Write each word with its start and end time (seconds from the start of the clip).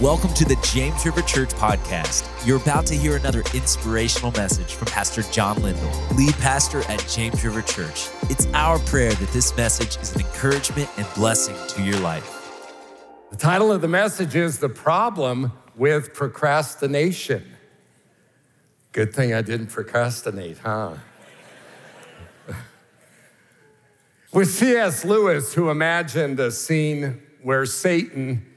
Welcome 0.00 0.32
to 0.34 0.44
the 0.44 0.54
James 0.62 1.04
River 1.04 1.22
Church 1.22 1.48
podcast. 1.48 2.24
You're 2.46 2.58
about 2.58 2.86
to 2.86 2.94
hear 2.94 3.16
another 3.16 3.42
inspirational 3.52 4.30
message 4.30 4.74
from 4.74 4.86
Pastor 4.86 5.22
John 5.32 5.60
Lindell, 5.60 5.90
lead 6.14 6.34
pastor 6.34 6.82
at 6.82 7.04
James 7.08 7.44
River 7.44 7.62
Church. 7.62 8.08
It's 8.30 8.46
our 8.54 8.78
prayer 8.78 9.12
that 9.12 9.28
this 9.32 9.56
message 9.56 9.96
is 9.96 10.14
an 10.14 10.20
encouragement 10.20 10.88
and 10.98 11.06
blessing 11.16 11.56
to 11.70 11.82
your 11.82 11.98
life. 11.98 12.32
The 13.30 13.36
title 13.36 13.72
of 13.72 13.80
the 13.80 13.88
message 13.88 14.36
is 14.36 14.60
The 14.60 14.68
Problem 14.68 15.50
with 15.74 16.14
Procrastination. 16.14 17.56
Good 18.92 19.12
thing 19.12 19.34
I 19.34 19.42
didn't 19.42 19.66
procrastinate, 19.66 20.58
huh? 20.58 20.94
With 24.32 24.48
C.S. 24.48 25.04
Lewis, 25.04 25.54
who 25.54 25.70
imagined 25.70 26.38
a 26.38 26.52
scene 26.52 27.20
where 27.42 27.66
Satan 27.66 28.47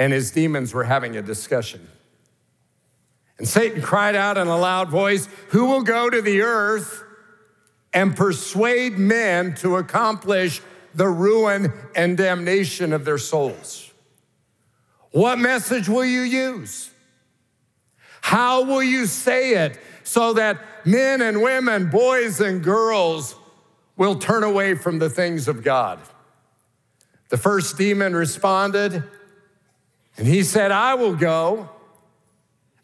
and 0.00 0.14
his 0.14 0.30
demons 0.30 0.72
were 0.72 0.84
having 0.84 1.18
a 1.18 1.22
discussion. 1.22 1.86
And 3.36 3.46
Satan 3.46 3.82
cried 3.82 4.16
out 4.16 4.38
in 4.38 4.46
a 4.46 4.56
loud 4.56 4.88
voice, 4.88 5.28
Who 5.50 5.66
will 5.66 5.82
go 5.82 6.08
to 6.08 6.22
the 6.22 6.40
earth 6.40 7.04
and 7.92 8.16
persuade 8.16 8.98
men 8.98 9.54
to 9.56 9.76
accomplish 9.76 10.62
the 10.94 11.06
ruin 11.06 11.70
and 11.94 12.16
damnation 12.16 12.94
of 12.94 13.04
their 13.04 13.18
souls? 13.18 13.92
What 15.10 15.38
message 15.38 15.86
will 15.86 16.06
you 16.06 16.22
use? 16.22 16.90
How 18.22 18.64
will 18.64 18.82
you 18.82 19.04
say 19.04 19.50
it 19.66 19.78
so 20.02 20.32
that 20.32 20.86
men 20.86 21.20
and 21.20 21.42
women, 21.42 21.90
boys 21.90 22.40
and 22.40 22.64
girls 22.64 23.36
will 23.98 24.14
turn 24.14 24.44
away 24.44 24.76
from 24.76 24.98
the 24.98 25.10
things 25.10 25.46
of 25.46 25.62
God? 25.62 26.00
The 27.28 27.36
first 27.36 27.76
demon 27.76 28.16
responded, 28.16 29.04
and 30.20 30.28
he 30.28 30.42
said, 30.42 30.70
I 30.70 30.96
will 30.96 31.16
go 31.16 31.70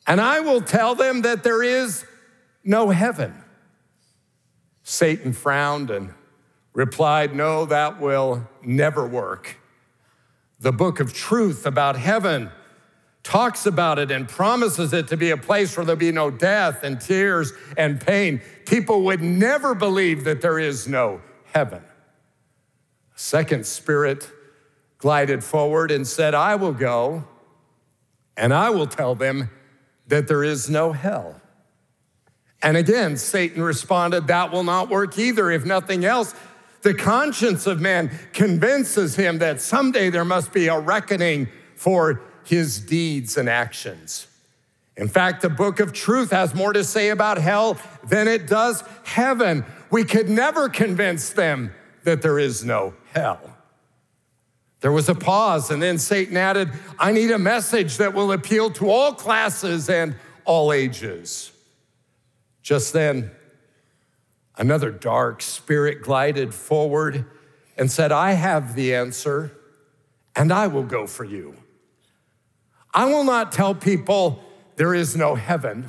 and 0.06 0.22
I 0.22 0.40
will 0.40 0.62
tell 0.62 0.94
them 0.94 1.20
that 1.20 1.44
there 1.44 1.62
is 1.62 2.06
no 2.64 2.88
heaven. 2.88 3.34
Satan 4.84 5.34
frowned 5.34 5.90
and 5.90 6.14
replied, 6.72 7.34
No, 7.34 7.66
that 7.66 8.00
will 8.00 8.48
never 8.62 9.06
work. 9.06 9.58
The 10.60 10.72
book 10.72 10.98
of 10.98 11.12
truth 11.12 11.66
about 11.66 11.96
heaven 11.96 12.50
talks 13.22 13.66
about 13.66 13.98
it 13.98 14.10
and 14.10 14.26
promises 14.26 14.94
it 14.94 15.08
to 15.08 15.18
be 15.18 15.28
a 15.28 15.36
place 15.36 15.76
where 15.76 15.84
there'll 15.84 15.98
be 15.98 16.12
no 16.12 16.30
death 16.30 16.84
and 16.84 16.98
tears 16.98 17.52
and 17.76 18.00
pain. 18.00 18.40
People 18.64 19.02
would 19.02 19.20
never 19.20 19.74
believe 19.74 20.24
that 20.24 20.40
there 20.40 20.58
is 20.58 20.88
no 20.88 21.20
heaven. 21.52 21.82
Second 23.14 23.66
spirit 23.66 24.30
glided 24.98 25.44
forward 25.44 25.90
and 25.90 26.06
said, 26.06 26.34
I 26.34 26.54
will 26.54 26.72
go 26.72 27.24
and 28.36 28.52
I 28.52 28.70
will 28.70 28.86
tell 28.86 29.14
them 29.14 29.50
that 30.08 30.28
there 30.28 30.44
is 30.44 30.70
no 30.70 30.92
hell. 30.92 31.40
And 32.62 32.76
again, 32.76 33.16
Satan 33.16 33.62
responded, 33.62 34.26
That 34.26 34.52
will 34.52 34.64
not 34.64 34.88
work 34.88 35.18
either. 35.18 35.50
If 35.50 35.64
nothing 35.64 36.04
else, 36.04 36.34
the 36.82 36.94
conscience 36.94 37.66
of 37.66 37.80
man 37.80 38.10
convinces 38.32 39.16
him 39.16 39.38
that 39.38 39.60
someday 39.60 40.10
there 40.10 40.24
must 40.24 40.52
be 40.52 40.68
a 40.68 40.78
reckoning 40.78 41.48
for 41.74 42.22
his 42.44 42.78
deeds 42.78 43.36
and 43.36 43.48
actions. 43.48 44.28
In 44.96 45.08
fact, 45.08 45.42
the 45.42 45.50
book 45.50 45.80
of 45.80 45.92
truth 45.92 46.30
has 46.30 46.54
more 46.54 46.72
to 46.72 46.84
say 46.84 47.10
about 47.10 47.38
hell 47.38 47.76
than 48.08 48.28
it 48.28 48.46
does 48.46 48.82
heaven. 49.04 49.64
We 49.90 50.04
could 50.04 50.30
never 50.30 50.68
convince 50.68 51.30
them 51.30 51.74
that 52.04 52.22
there 52.22 52.38
is 52.38 52.64
no 52.64 52.94
hell. 53.12 53.55
There 54.80 54.92
was 54.92 55.08
a 55.08 55.14
pause, 55.14 55.70
and 55.70 55.82
then 55.82 55.98
Satan 55.98 56.36
added, 56.36 56.70
I 56.98 57.12
need 57.12 57.30
a 57.30 57.38
message 57.38 57.96
that 57.96 58.12
will 58.14 58.32
appeal 58.32 58.70
to 58.72 58.90
all 58.90 59.12
classes 59.12 59.88
and 59.88 60.16
all 60.44 60.72
ages. 60.72 61.50
Just 62.62 62.92
then, 62.92 63.30
another 64.56 64.90
dark 64.90 65.40
spirit 65.40 66.02
glided 66.02 66.52
forward 66.52 67.24
and 67.78 67.90
said, 67.90 68.12
I 68.12 68.32
have 68.32 68.74
the 68.74 68.94
answer, 68.94 69.56
and 70.34 70.52
I 70.52 70.66
will 70.66 70.82
go 70.82 71.06
for 71.06 71.24
you. 71.24 71.56
I 72.92 73.06
will 73.06 73.24
not 73.24 73.52
tell 73.52 73.74
people 73.74 74.42
there 74.76 74.94
is 74.94 75.16
no 75.16 75.34
heaven, 75.34 75.88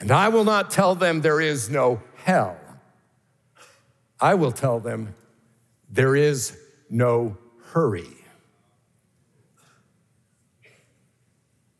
and 0.00 0.10
I 0.10 0.28
will 0.28 0.44
not 0.44 0.70
tell 0.70 0.94
them 0.94 1.20
there 1.20 1.40
is 1.40 1.68
no 1.68 2.02
hell. 2.16 2.58
I 4.20 4.34
will 4.34 4.52
tell 4.52 4.80
them 4.80 5.14
there 5.90 6.16
is 6.16 6.58
no 6.88 7.36
hurry. 7.74 8.06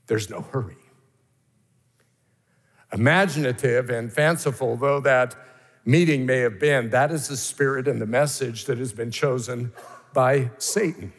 There's 0.07 0.29
no 0.29 0.43
hurry. 0.43 0.77
Imaginative 2.93 3.91
and 3.91 4.13
fanciful 4.13 4.77
though 4.77 5.01
that 5.01 5.37
meeting 5.85 6.27
may 6.27 6.39
have 6.39 6.59
been, 6.59 6.91
that 6.91 7.13
is 7.13 7.29
the 7.29 7.37
spirit 7.37 7.87
and 7.87 8.01
the 8.01 8.07
message 8.07 8.65
that 8.65 8.79
has 8.79 8.93
been 8.93 9.11
chosen 9.11 9.73
by 10.13 10.51
Satan. 10.59 11.13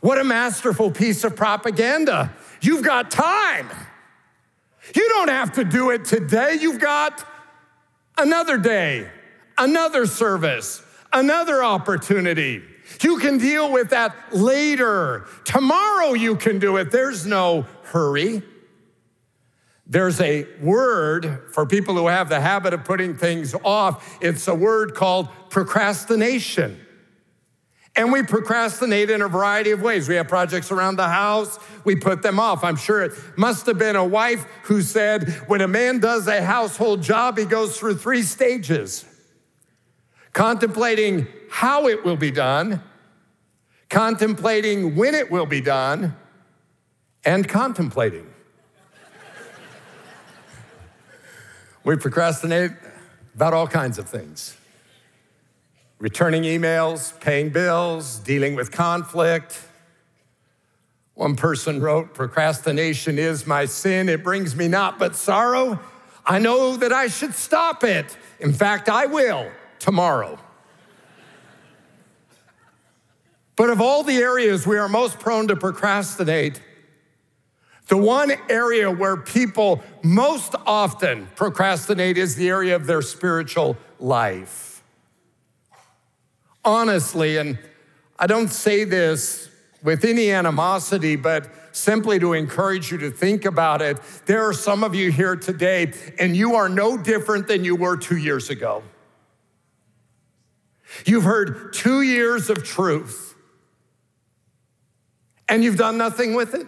What 0.00 0.18
a 0.18 0.24
masterful 0.24 0.90
piece 0.90 1.22
of 1.24 1.36
propaganda. 1.36 2.32
You've 2.60 2.84
got 2.84 3.10
time. 3.10 3.70
You 4.94 5.08
don't 5.08 5.28
have 5.28 5.52
to 5.54 5.64
do 5.64 5.90
it 5.90 6.04
today. 6.04 6.58
You've 6.60 6.80
got 6.80 7.26
another 8.18 8.58
day, 8.58 9.08
another 9.56 10.06
service, 10.06 10.82
another 11.12 11.62
opportunity. 11.62 12.62
You 13.02 13.18
can 13.18 13.38
deal 13.38 13.72
with 13.72 13.90
that 13.90 14.14
later. 14.32 15.26
Tomorrow 15.44 16.14
you 16.14 16.36
can 16.36 16.58
do 16.58 16.76
it. 16.76 16.90
There's 16.90 17.26
no 17.26 17.66
hurry. 17.84 18.42
There's 19.86 20.20
a 20.20 20.46
word 20.60 21.42
for 21.52 21.66
people 21.66 21.94
who 21.94 22.06
have 22.06 22.28
the 22.28 22.40
habit 22.40 22.72
of 22.72 22.84
putting 22.84 23.16
things 23.16 23.54
off. 23.64 24.18
It's 24.22 24.48
a 24.48 24.54
word 24.54 24.94
called 24.94 25.28
procrastination. 25.50 26.80
And 27.96 28.10
we 28.10 28.22
procrastinate 28.22 29.08
in 29.08 29.22
a 29.22 29.28
variety 29.28 29.70
of 29.70 29.80
ways. 29.80 30.08
We 30.08 30.16
have 30.16 30.26
projects 30.26 30.72
around 30.72 30.96
the 30.96 31.08
house, 31.08 31.58
we 31.84 31.94
put 31.94 32.22
them 32.22 32.40
off. 32.40 32.64
I'm 32.64 32.76
sure 32.76 33.02
it 33.02 33.12
must 33.36 33.66
have 33.66 33.78
been 33.78 33.94
a 33.94 34.04
wife 34.04 34.46
who 34.64 34.82
said, 34.82 35.30
when 35.46 35.60
a 35.60 35.68
man 35.68 36.00
does 36.00 36.26
a 36.26 36.42
household 36.42 37.02
job, 37.02 37.38
he 37.38 37.44
goes 37.44 37.78
through 37.78 37.96
three 37.96 38.22
stages 38.22 39.04
contemplating 40.32 41.28
how 41.54 41.86
it 41.86 42.04
will 42.04 42.16
be 42.16 42.32
done, 42.32 42.82
contemplating 43.88 44.96
when 44.96 45.14
it 45.14 45.30
will 45.30 45.46
be 45.46 45.60
done, 45.60 46.12
and 47.24 47.48
contemplating. 47.48 48.26
we 51.84 51.94
procrastinate 51.96 52.72
about 53.36 53.54
all 53.54 53.68
kinds 53.68 53.98
of 53.98 54.08
things 54.08 54.56
returning 56.00 56.42
emails, 56.42 57.18
paying 57.20 57.50
bills, 57.50 58.18
dealing 58.18 58.56
with 58.56 58.72
conflict. 58.72 59.60
One 61.14 61.36
person 61.36 61.80
wrote, 61.80 62.14
Procrastination 62.14 63.16
is 63.16 63.46
my 63.46 63.66
sin. 63.66 64.08
It 64.08 64.24
brings 64.24 64.56
me 64.56 64.66
not 64.66 64.98
but 64.98 65.14
sorrow. 65.14 65.78
I 66.26 66.40
know 66.40 66.76
that 66.78 66.92
I 66.92 67.06
should 67.06 67.32
stop 67.32 67.84
it. 67.84 68.16
In 68.40 68.52
fact, 68.52 68.88
I 68.88 69.06
will 69.06 69.52
tomorrow. 69.78 70.36
But 73.56 73.70
of 73.70 73.80
all 73.80 74.02
the 74.02 74.16
areas 74.16 74.66
we 74.66 74.78
are 74.78 74.88
most 74.88 75.18
prone 75.18 75.48
to 75.48 75.56
procrastinate, 75.56 76.60
the 77.88 77.96
one 77.96 78.32
area 78.48 78.90
where 78.90 79.16
people 79.16 79.82
most 80.02 80.54
often 80.66 81.28
procrastinate 81.36 82.16
is 82.16 82.34
the 82.34 82.48
area 82.48 82.74
of 82.74 82.86
their 82.86 83.02
spiritual 83.02 83.76
life. 84.00 84.82
Honestly, 86.64 87.36
and 87.36 87.58
I 88.18 88.26
don't 88.26 88.48
say 88.48 88.84
this 88.84 89.50
with 89.82 90.04
any 90.04 90.32
animosity, 90.32 91.14
but 91.14 91.50
simply 91.72 92.18
to 92.18 92.32
encourage 92.32 92.90
you 92.90 92.96
to 92.98 93.10
think 93.10 93.44
about 93.44 93.82
it, 93.82 93.98
there 94.24 94.48
are 94.48 94.54
some 94.54 94.82
of 94.82 94.94
you 94.94 95.12
here 95.12 95.36
today, 95.36 95.92
and 96.18 96.34
you 96.34 96.54
are 96.54 96.70
no 96.70 96.96
different 96.96 97.46
than 97.48 97.64
you 97.64 97.76
were 97.76 97.98
two 97.98 98.16
years 98.16 98.48
ago. 98.48 98.82
You've 101.04 101.24
heard 101.24 101.74
two 101.74 102.00
years 102.00 102.48
of 102.48 102.64
truth, 102.64 103.33
and 105.48 105.62
you've 105.62 105.76
done 105.76 105.98
nothing 105.98 106.34
with 106.34 106.54
it. 106.54 106.66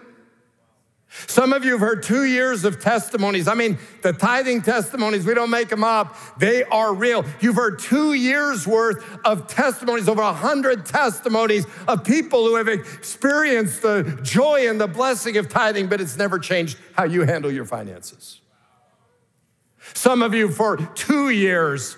Some 1.09 1.53
of 1.53 1.65
you 1.65 1.73
have 1.73 1.81
heard 1.81 2.03
two 2.03 2.25
years 2.25 2.65
of 2.65 2.81
testimonies. 2.81 3.49
I 3.49 3.55
mean, 3.55 3.79
the 4.03 4.13
tithing 4.13 4.63
testimonies, 4.63 5.25
we 5.25 5.35
don't 5.35 5.51
make 5.51 5.69
them 5.69 5.85
up, 5.85 6.17
they 6.39 6.65
are 6.65 6.93
real. 6.93 7.25
You've 7.41 7.57
heard 7.57 7.79
two 7.79 8.13
years 8.13 8.67
worth 8.67 9.05
of 9.25 9.47
testimonies, 9.47 10.09
over 10.09 10.21
a 10.21 10.33
hundred 10.33 10.85
testimonies 10.85 11.65
of 11.87 12.05
people 12.05 12.45
who 12.45 12.57
have 12.57 12.69
experienced 12.69 13.83
the 13.83 14.19
joy 14.23 14.69
and 14.69 14.81
the 14.81 14.89
blessing 14.89 15.37
of 15.37 15.49
tithing, 15.49 15.87
but 15.89 16.01
it's 16.01 16.17
never 16.17 16.39
changed 16.39 16.77
how 16.95 17.05
you 17.05 17.23
handle 17.23 17.53
your 17.53 17.65
finances. 17.65 18.41
Some 19.95 20.23
of 20.23 20.35
you, 20.35 20.51
for 20.51 20.77
two 20.77 21.31
years, 21.31 21.97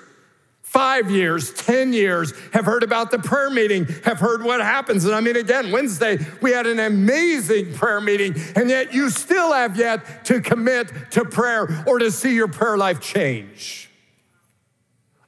five 0.68 1.10
years, 1.10 1.50
10 1.54 1.94
years, 1.94 2.34
have 2.52 2.66
heard 2.66 2.82
about 2.82 3.10
the 3.10 3.18
prayer 3.18 3.48
meeting, 3.48 3.86
have 4.04 4.20
heard 4.20 4.42
what 4.42 4.60
happens. 4.60 5.06
And 5.06 5.14
I 5.14 5.20
mean, 5.20 5.36
again, 5.36 5.70
Wednesday, 5.70 6.18
we 6.42 6.50
had 6.50 6.66
an 6.66 6.78
amazing 6.78 7.72
prayer 7.72 8.02
meeting, 8.02 8.34
and 8.54 8.68
yet 8.68 8.92
you 8.92 9.08
still 9.08 9.54
have 9.54 9.78
yet 9.78 10.26
to 10.26 10.42
commit 10.42 10.92
to 11.12 11.24
prayer 11.24 11.84
or 11.86 11.98
to 11.98 12.10
see 12.10 12.34
your 12.34 12.48
prayer 12.48 12.76
life 12.76 13.00
change. 13.00 13.88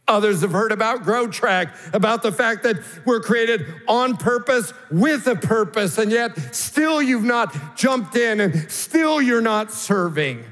Others 0.06 0.42
have 0.42 0.52
heard 0.52 0.72
about 0.72 1.04
Grow 1.04 1.26
Track, 1.26 1.74
about 1.94 2.22
the 2.22 2.32
fact 2.32 2.64
that 2.64 2.76
we're 3.06 3.20
created 3.20 3.64
on 3.88 4.18
purpose 4.18 4.74
with 4.90 5.26
a 5.26 5.36
purpose, 5.36 5.96
and 5.96 6.10
yet 6.10 6.54
still 6.54 7.00
you've 7.00 7.24
not 7.24 7.78
jumped 7.78 8.14
in 8.14 8.40
and 8.40 8.70
still 8.70 9.22
you're 9.22 9.40
not 9.40 9.72
serving. 9.72 10.44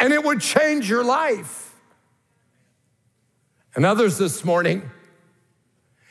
And 0.00 0.12
it 0.12 0.24
would 0.24 0.40
change 0.40 0.90
your 0.90 1.04
life. 1.04 1.73
And 3.76 3.84
others 3.84 4.18
this 4.18 4.44
morning 4.44 4.90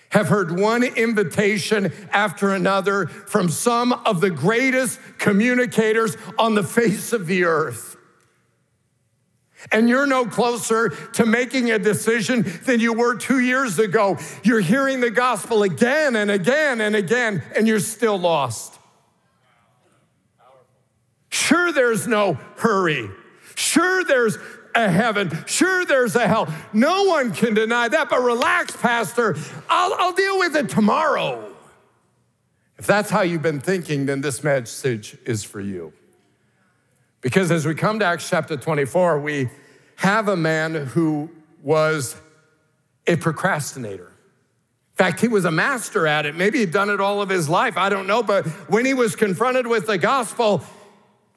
have 0.09 0.27
heard 0.27 0.59
one 0.59 0.83
invitation 0.83 1.91
after 2.11 2.53
another 2.53 3.07
from 3.07 3.49
some 3.49 3.93
of 3.93 4.21
the 4.21 4.29
greatest 4.29 4.99
communicators 5.17 6.15
on 6.37 6.55
the 6.55 6.63
face 6.63 7.13
of 7.13 7.25
the 7.25 7.45
earth. 7.45 7.95
And 9.71 9.87
you're 9.87 10.05
no 10.05 10.25
closer 10.25 10.89
to 10.89 11.25
making 11.25 11.71
a 11.71 11.79
decision 11.79 12.45
than 12.65 12.79
you 12.79 12.93
were 12.93 13.15
two 13.15 13.39
years 13.39 13.79
ago. 13.79 14.17
You're 14.43 14.59
hearing 14.59 14.99
the 14.99 15.09
gospel 15.09 15.63
again 15.63 16.15
and 16.15 16.29
again 16.29 16.81
and 16.81 16.95
again, 16.95 17.41
and 17.55 17.67
you're 17.67 17.79
still 17.79 18.19
lost. 18.19 18.77
Sure, 21.29 21.71
there's 21.71 22.07
no 22.07 22.35
hurry. 22.57 23.09
Sure, 23.55 24.03
there's 24.03 24.37
a 24.75 24.89
heaven. 24.89 25.31
Sure, 25.45 25.85
there's 25.85 26.15
a 26.15 26.27
hell. 26.27 26.53
No 26.73 27.03
one 27.03 27.33
can 27.33 27.53
deny 27.53 27.87
that, 27.87 28.09
but 28.09 28.21
relax, 28.21 28.75
Pastor. 28.75 29.35
I'll, 29.69 29.93
I'll 29.95 30.13
deal 30.13 30.39
with 30.39 30.55
it 30.55 30.69
tomorrow. 30.69 31.53
If 32.77 32.87
that's 32.87 33.09
how 33.09 33.21
you've 33.21 33.41
been 33.41 33.59
thinking, 33.59 34.05
then 34.05 34.21
this 34.21 34.43
message 34.43 35.17
is 35.25 35.43
for 35.43 35.61
you. 35.61 35.93
Because 37.21 37.51
as 37.51 37.65
we 37.65 37.75
come 37.75 37.99
to 37.99 38.05
Acts 38.05 38.29
chapter 38.29 38.57
24, 38.57 39.19
we 39.21 39.49
have 39.97 40.27
a 40.27 40.35
man 40.35 40.73
who 40.73 41.29
was 41.61 42.15
a 43.07 43.15
procrastinator. 43.15 44.07
In 44.07 44.97
fact, 44.97 45.21
he 45.21 45.27
was 45.27 45.45
a 45.45 45.51
master 45.51 46.05
at 46.05 46.25
it. 46.25 46.35
Maybe 46.35 46.59
he'd 46.59 46.71
done 46.71 46.89
it 46.89 46.99
all 46.99 47.21
of 47.21 47.29
his 47.29 47.49
life. 47.49 47.77
I 47.77 47.89
don't 47.89 48.05
know. 48.05 48.21
But 48.21 48.45
when 48.69 48.85
he 48.85 48.93
was 48.93 49.15
confronted 49.15 49.65
with 49.65 49.87
the 49.87 49.97
gospel, 49.97 50.63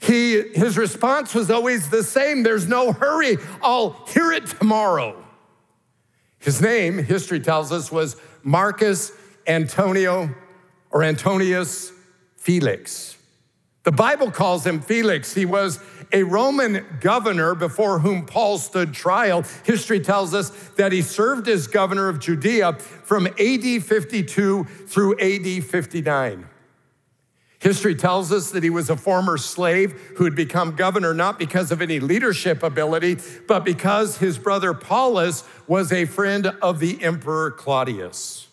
he, 0.00 0.43
his 0.54 0.76
response 0.76 1.34
was 1.34 1.50
always 1.50 1.88
the 1.90 2.02
same 2.02 2.43
there's 2.43 2.69
no 2.69 2.93
hurry, 2.93 3.38
I'll 3.62 3.90
hear 4.08 4.32
it 4.32 4.46
tomorrow. 4.46 5.22
His 6.38 6.60
name, 6.60 6.98
history 6.98 7.40
tells 7.40 7.72
us, 7.72 7.90
was 7.90 8.16
Marcus 8.43 9.10
Antonio 9.46 10.34
or 10.90 11.02
Antonius 11.02 11.93
Felix. 12.37 13.16
The 13.82 13.93
Bible 13.93 14.31
calls 14.31 14.66
him 14.66 14.81
Felix. 14.81 15.32
He 15.32 15.44
was 15.44 15.81
a 16.12 16.22
Roman 16.22 16.84
governor 17.00 17.54
before 17.54 17.98
whom 17.98 18.26
Paul 18.26 18.58
stood 18.58 18.93
trial. 18.93 19.44
History 19.64 20.00
tells 20.00 20.34
us 20.34 20.50
that 20.76 20.93
he 20.93 21.02
served 21.02 21.48
as 21.48 21.66
governor 21.66 22.08
of 22.08 22.20
Judea 22.20 22.75
from 22.75 23.26
AD 23.26 23.82
52 23.82 24.64
through 24.64 25.19
AD 25.20 25.64
59. 25.64 26.48
History 27.66 27.96
tells 27.96 28.30
us 28.30 28.52
that 28.52 28.62
he 28.62 28.70
was 28.70 28.90
a 28.90 28.96
former 28.96 29.36
slave 29.36 29.90
who 30.18 30.22
had 30.22 30.36
become 30.36 30.76
governor 30.76 31.12
not 31.12 31.36
because 31.36 31.72
of 31.72 31.82
any 31.82 31.98
leadership 31.98 32.62
ability, 32.62 33.16
but 33.48 33.64
because 33.64 34.18
his 34.18 34.38
brother 34.38 34.72
Paulus 34.72 35.42
was 35.66 35.90
a 35.90 36.04
friend 36.04 36.46
of 36.62 36.78
the 36.78 37.02
Emperor 37.02 37.50
Claudius. 37.50 38.46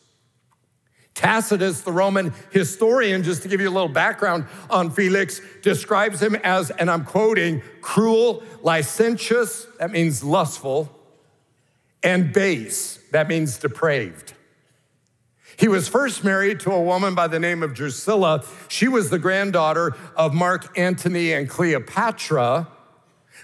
Tacitus, 1.13 1.81
the 1.81 1.91
Roman 1.91 2.33
historian, 2.49 3.21
just 3.21 3.43
to 3.43 3.47
give 3.47 3.61
you 3.61 3.69
a 3.69 3.77
little 3.77 3.87
background 3.87 4.47
on 4.71 4.89
Felix, 4.89 5.41
describes 5.61 6.19
him 6.19 6.33
as, 6.37 6.71
and 6.71 6.89
I'm 6.89 7.05
quoting, 7.05 7.61
cruel, 7.81 8.41
licentious, 8.63 9.67
that 9.77 9.91
means 9.91 10.23
lustful, 10.23 10.89
and 12.01 12.33
base, 12.33 12.97
that 13.11 13.27
means 13.27 13.59
depraved. 13.59 14.33
He 15.57 15.67
was 15.67 15.87
first 15.87 16.23
married 16.23 16.59
to 16.61 16.71
a 16.71 16.81
woman 16.81 17.15
by 17.15 17.27
the 17.27 17.39
name 17.39 17.63
of 17.63 17.73
Drusilla. 17.73 18.43
She 18.67 18.87
was 18.87 19.09
the 19.09 19.19
granddaughter 19.19 19.95
of 20.15 20.33
Mark 20.33 20.77
Antony 20.77 21.33
and 21.33 21.49
Cleopatra. 21.49 22.67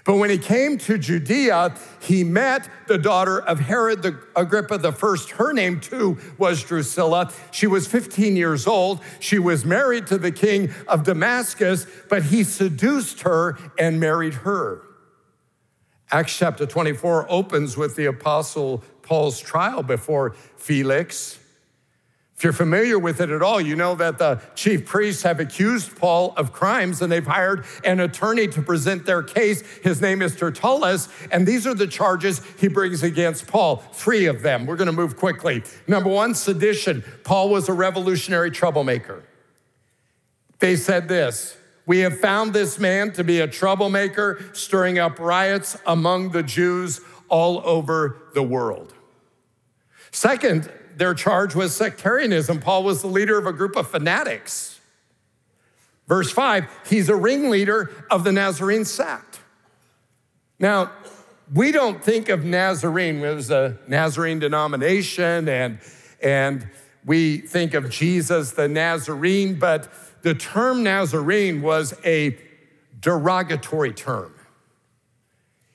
But 0.04 0.16
when 0.16 0.30
he 0.30 0.38
came 0.38 0.78
to 0.78 0.98
Judea, 0.98 1.74
he 2.00 2.24
met 2.24 2.68
the 2.86 2.96
daughter 2.96 3.40
of 3.40 3.60
Herod 3.60 4.02
the 4.02 4.18
Agrippa 4.34 4.78
the 4.78 4.92
first. 4.92 5.30
Her 5.30 5.52
name 5.52 5.80
too 5.80 6.18
was 6.38 6.62
Drusilla. 6.62 7.32
She 7.50 7.66
was 7.66 7.86
15 7.86 8.34
years 8.36 8.66
old. 8.66 9.00
She 9.18 9.38
was 9.38 9.64
married 9.64 10.06
to 10.06 10.18
the 10.18 10.32
king 10.32 10.72
of 10.88 11.04
Damascus, 11.04 11.86
but 12.08 12.24
he 12.24 12.44
seduced 12.44 13.22
her 13.22 13.58
and 13.78 14.00
married 14.00 14.34
her. 14.34 14.82
Acts 16.10 16.36
chapter 16.36 16.66
24 16.66 17.26
opens 17.30 17.76
with 17.76 17.94
the 17.94 18.06
apostle 18.06 18.82
Paul's 19.02 19.38
trial 19.38 19.82
before 19.82 20.34
Felix. 20.56 21.38
If 22.40 22.44
you're 22.44 22.52
familiar 22.54 22.98
with 22.98 23.20
it 23.20 23.28
at 23.28 23.42
all, 23.42 23.60
you 23.60 23.76
know 23.76 23.94
that 23.96 24.16
the 24.16 24.40
chief 24.54 24.86
priests 24.86 25.24
have 25.24 25.40
accused 25.40 25.94
Paul 25.98 26.32
of 26.38 26.54
crimes 26.54 27.02
and 27.02 27.12
they've 27.12 27.26
hired 27.26 27.66
an 27.84 28.00
attorney 28.00 28.48
to 28.48 28.62
present 28.62 29.04
their 29.04 29.22
case. 29.22 29.60
His 29.82 30.00
name 30.00 30.22
is 30.22 30.34
Tertullus, 30.34 31.10
and 31.30 31.46
these 31.46 31.66
are 31.66 31.74
the 31.74 31.86
charges 31.86 32.40
he 32.58 32.68
brings 32.68 33.02
against 33.02 33.46
Paul. 33.46 33.84
Three 33.92 34.24
of 34.24 34.40
them. 34.40 34.64
We're 34.64 34.76
going 34.76 34.86
to 34.86 34.92
move 34.92 35.18
quickly. 35.18 35.62
Number 35.86 36.08
one, 36.08 36.34
sedition. 36.34 37.04
Paul 37.24 37.50
was 37.50 37.68
a 37.68 37.74
revolutionary 37.74 38.50
troublemaker. 38.50 39.22
They 40.60 40.76
said 40.76 41.08
this 41.08 41.58
We 41.84 41.98
have 41.98 42.20
found 42.20 42.54
this 42.54 42.78
man 42.78 43.12
to 43.12 43.22
be 43.22 43.40
a 43.40 43.48
troublemaker, 43.48 44.42
stirring 44.54 44.98
up 44.98 45.18
riots 45.18 45.76
among 45.84 46.30
the 46.30 46.42
Jews 46.42 47.02
all 47.28 47.60
over 47.66 48.30
the 48.32 48.42
world. 48.42 48.94
Second, 50.10 50.72
their 51.00 51.14
charge 51.14 51.54
was 51.54 51.74
sectarianism. 51.74 52.60
Paul 52.60 52.84
was 52.84 53.00
the 53.00 53.06
leader 53.06 53.38
of 53.38 53.46
a 53.46 53.54
group 53.54 53.74
of 53.74 53.88
fanatics. 53.88 54.78
Verse 56.06 56.30
5, 56.30 56.66
he's 56.86 57.08
a 57.08 57.16
ringleader 57.16 57.90
of 58.10 58.22
the 58.22 58.32
Nazarene 58.32 58.84
sect. 58.84 59.40
Now, 60.58 60.92
we 61.54 61.72
don't 61.72 62.04
think 62.04 62.28
of 62.28 62.44
Nazarene 62.44 63.24
as 63.24 63.50
a 63.50 63.78
Nazarene 63.88 64.40
denomination, 64.40 65.48
and, 65.48 65.78
and 66.22 66.68
we 67.06 67.38
think 67.38 67.72
of 67.72 67.88
Jesus 67.88 68.50
the 68.50 68.68
Nazarene, 68.68 69.58
but 69.58 69.90
the 70.20 70.34
term 70.34 70.82
Nazarene 70.82 71.62
was 71.62 71.94
a 72.04 72.36
derogatory 73.00 73.94
term. 73.94 74.34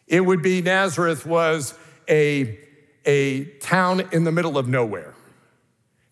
It 0.05 0.21
would 0.21 0.43
be 0.43 0.61
Nazareth 0.61 1.25
was 1.25 1.73
a, 2.07 2.59
a 3.05 3.45
town 3.59 4.07
in 4.11 4.23
the 4.23 4.31
middle 4.31 4.59
of 4.59 4.67
nowhere. 4.67 5.14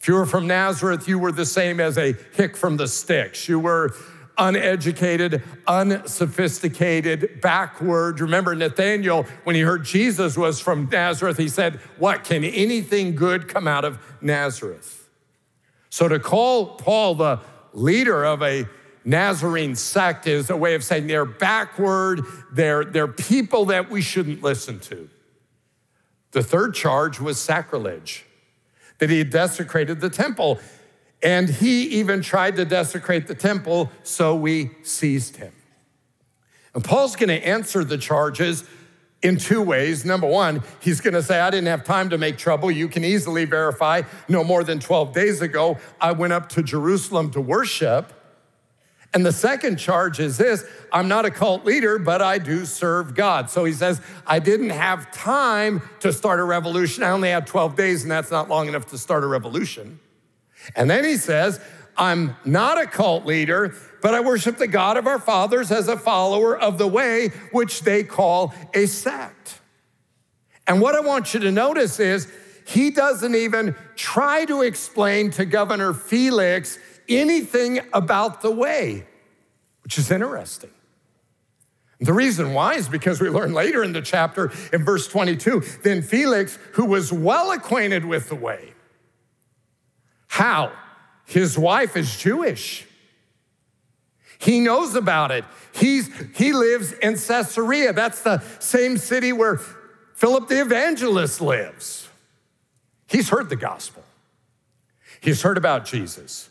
If 0.04 0.10
you 0.10 0.16
were 0.16 0.26
from 0.26 0.48
Nazareth, 0.48 1.08
you 1.08 1.18
were 1.18 1.32
the 1.32 1.46
same 1.46 1.80
as 1.80 1.98
a 1.98 2.14
hick 2.34 2.58
from 2.58 2.76
the 2.76 2.90
sticks. 2.90 3.48
You 3.48 3.58
were 3.58 3.96
uneducated, 4.38 5.42
unsophisticated, 5.66 7.40
backward. 7.40 8.20
Remember, 8.20 8.54
Nathaniel, 8.54 9.24
when 9.46 9.56
he 9.56 9.62
heard 9.62 9.86
Jesus 9.86 10.36
was 10.36 10.60
from 10.60 10.90
Nazareth, 10.92 11.38
he 11.38 11.48
said, 11.48 11.76
What 12.00 12.26
can 12.26 12.44
anything 12.44 13.16
good 13.16 13.48
come 13.48 13.66
out 13.66 13.86
of 13.86 13.98
Nazareth? 14.20 15.08
So 15.90 16.10
to 16.10 16.20
call 16.20 16.76
Paul 16.76 17.16
the 17.16 17.40
leader 17.72 18.26
of 18.26 18.44
a 18.44 18.68
Nazarene 19.06 19.74
sect 19.74 20.28
is 20.28 20.50
a 20.50 20.58
way 20.58 20.76
of 20.76 20.84
saying 20.84 21.08
they're 21.08 21.24
backward, 21.24 22.26
they're, 22.52 22.84
they're 22.84 23.08
people 23.08 23.64
that 23.68 23.90
we 23.90 24.02
shouldn't 24.02 24.44
listen 24.44 24.82
to. 24.82 25.10
The 26.32 26.44
third 26.44 26.74
charge 26.74 27.22
was 27.22 27.40
sacrilege 27.40 28.26
that 29.00 29.10
he 29.10 29.20
had 29.20 29.30
desecrated 29.30 30.02
the 30.02 30.10
temple. 30.10 30.60
And 31.22 31.50
he 31.50 31.84
even 32.00 32.22
tried 32.22 32.58
to 32.58 32.66
desecrate 32.66 33.28
the 33.28 33.36
temple, 33.36 33.92
so 34.04 34.36
we 34.36 34.72
seized 34.84 35.38
him. 35.38 35.54
And 36.76 36.84
Paul's 36.84 37.16
going 37.16 37.30
to 37.30 37.48
answer 37.48 37.84
the 37.84 37.98
charges 37.98 38.66
in 39.22 39.38
two 39.38 39.62
ways. 39.62 40.04
Number 40.04 40.28
one, 40.28 40.62
he's 40.82 41.00
going 41.00 41.14
to 41.14 41.24
say, 41.24 41.40
I 41.40 41.50
didn't 41.50 41.68
have 41.68 41.84
time 41.84 42.10
to 42.10 42.18
make 42.18 42.38
trouble. 42.38 42.70
You 42.70 42.90
can 42.90 43.04
easily 43.06 43.46
verify 43.46 44.02
no 44.28 44.44
more 44.44 44.64
than 44.64 44.80
12 44.80 45.14
days 45.14 45.42
ago, 45.42 45.78
I 46.00 46.12
went 46.12 46.34
up 46.34 46.50
to 46.50 46.64
Jerusalem 46.64 47.32
to 47.32 47.42
worship. 47.42 48.14
And 49.14 49.26
the 49.26 49.32
second 49.32 49.78
charge 49.78 50.20
is 50.20 50.38
this 50.38 50.66
I'm 50.92 51.08
not 51.08 51.26
a 51.26 51.32
cult 51.32 51.66
leader, 51.66 52.00
but 52.00 52.22
I 52.22 52.38
do 52.40 52.66
serve 52.66 53.16
God. 53.16 53.50
So 53.50 53.64
he 53.64 53.74
says, 53.74 54.02
I 54.26 54.40
didn't 54.40 54.72
have 54.72 55.12
time 55.12 55.82
to 56.00 56.12
start 56.12 56.40
a 56.40 56.44
revolution. 56.44 57.04
I 57.04 57.12
only 57.12 57.30
had 57.30 57.46
12 57.48 57.76
days, 57.76 58.04
and 58.04 58.12
that's 58.12 58.32
not 58.32 58.50
long 58.50 58.68
enough 58.68 58.88
to 58.88 58.98
start 58.98 59.24
a 59.24 59.28
revolution. 59.28 60.00
And 60.76 60.90
then 60.90 61.04
he 61.04 61.18
says, 61.18 61.60
I'm 61.98 62.36
not 62.44 62.82
a 62.82 62.88
cult 62.88 63.26
leader, 63.26 63.76
but 64.02 64.16
I 64.16 64.20
worship 64.22 64.58
the 64.58 64.68
God 64.68 64.98
of 64.98 65.06
our 65.06 65.20
fathers 65.20 65.72
as 65.72 65.88
a 65.88 65.98
follower 65.98 66.58
of 66.58 66.78
the 66.78 66.88
way, 66.88 67.30
which 67.52 67.82
they 67.82 68.04
call 68.04 68.54
a 68.74 68.88
sect. 68.88 69.62
And 70.66 70.82
what 70.82 70.96
I 70.96 71.02
want 71.02 71.34
you 71.34 71.40
to 71.42 71.52
notice 71.52 72.00
is 72.00 72.32
he 72.66 72.90
doesn't 72.90 73.36
even 73.36 73.76
try 73.96 74.46
to 74.46 74.62
explain 74.62 75.30
to 75.32 75.46
Governor 75.46 75.94
Felix 75.94 76.80
anything 77.08 77.82
about 77.94 78.42
the 78.42 78.52
way, 78.52 79.06
which 79.84 79.98
is 79.98 80.12
interesting. 80.12 80.70
The 82.00 82.14
reason 82.14 82.54
why 82.54 82.74
is 82.74 82.90
because 82.90 83.22
we 83.22 83.30
learn 83.30 83.54
later 83.54 83.84
in 83.84 83.94
the 83.94 84.02
chapter 84.02 84.52
in 84.74 84.84
verse 84.84 85.08
22 85.08 85.62
then 85.84 86.02
Felix, 86.02 86.58
who 86.74 86.86
was 86.86 87.14
well 87.14 87.52
acquainted 87.52 88.04
with 88.04 88.28
the 88.30 88.36
way, 88.36 88.74
how? 90.28 90.74
His 91.26 91.58
wife 91.58 91.96
is 91.96 92.18
Jewish. 92.18 92.86
He 94.40 94.60
knows 94.60 94.96
about 94.96 95.32
it. 95.32 95.46
He's, 95.74 96.10
he 96.36 96.52
lives 96.52 96.92
in 96.92 97.16
Caesarea. 97.16 97.94
That's 97.94 98.22
the 98.24 98.44
same 98.60 98.98
city 98.98 99.32
where 99.32 99.58
Philip 100.16 100.50
the 100.50 100.62
evangelist 100.62 101.40
lives. 101.40 102.10
He's 103.08 103.30
heard 103.30 103.50
the 103.50 103.56
gospel, 103.56 104.04
he's 105.22 105.42
heard 105.42 105.58
about 105.58 105.86
Jesus. 105.86 106.50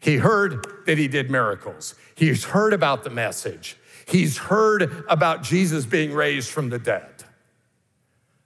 He 0.00 0.16
heard 0.16 0.66
that 0.86 0.98
he 0.98 1.08
did 1.08 1.30
miracles. 1.30 1.94
He's 2.14 2.44
heard 2.44 2.72
about 2.72 3.04
the 3.04 3.10
message. 3.10 3.76
He's 4.06 4.38
heard 4.38 5.04
about 5.08 5.42
Jesus 5.42 5.84
being 5.86 6.12
raised 6.12 6.50
from 6.50 6.70
the 6.70 6.78
dead. 6.78 7.24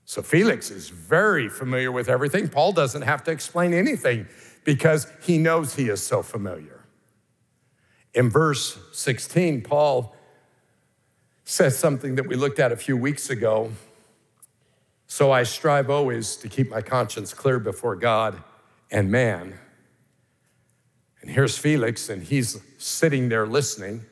So 0.05 0.21
Felix 0.21 0.71
is 0.71 0.91
very 0.91 1.49
familiar 1.49 1.91
with 1.91 2.09
everything. 2.09 2.49
Paul 2.49 2.73
doesn't 2.73 3.03
have 3.03 3.25
to 3.25 3.31
explain 3.31 3.73
anything 3.73 4.27
because 4.65 5.07
he 5.23 5.39
knows 5.39 5.75
he 5.75 5.89
is 5.89 6.03
so 6.03 6.23
familiar. 6.23 6.85
In 8.13 8.29
verse 8.31 8.79
16, 8.93 9.63
Paul 9.63 10.15
says 11.45 11.79
something 11.79 12.17
that 12.17 12.27
we 12.27 12.37
looked 12.37 12.59
at 12.59 12.73
a 12.73 12.77
few 12.77 12.97
weeks 12.97 13.31
ago. 13.31 13.73
So 15.07 15.31
I 15.31 15.43
strive 15.43 15.91
always 15.91 16.37
to 16.37 16.49
keep 16.49 16.71
my 16.71 16.81
conscience 16.81 17.35
clear 17.35 17.59
before 17.59 17.97
God 17.97 18.43
and 18.91 19.11
man. 19.11 19.59
And 21.25 21.33
here's 21.33 21.57
Felix, 21.57 22.11
and 22.11 22.23
he's 22.23 22.61
sitting 22.77 23.31
there 23.31 23.47
listening, 23.47 24.05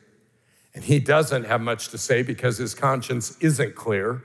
and 0.73 0.83
he 0.83 0.97
doesn't 0.97 1.43
have 1.43 1.61
much 1.61 1.89
to 1.89 1.99
say 1.99 2.23
because 2.23 2.57
his 2.57 2.73
conscience 2.73 3.37
isn't 3.39 3.75
clear 3.75 4.23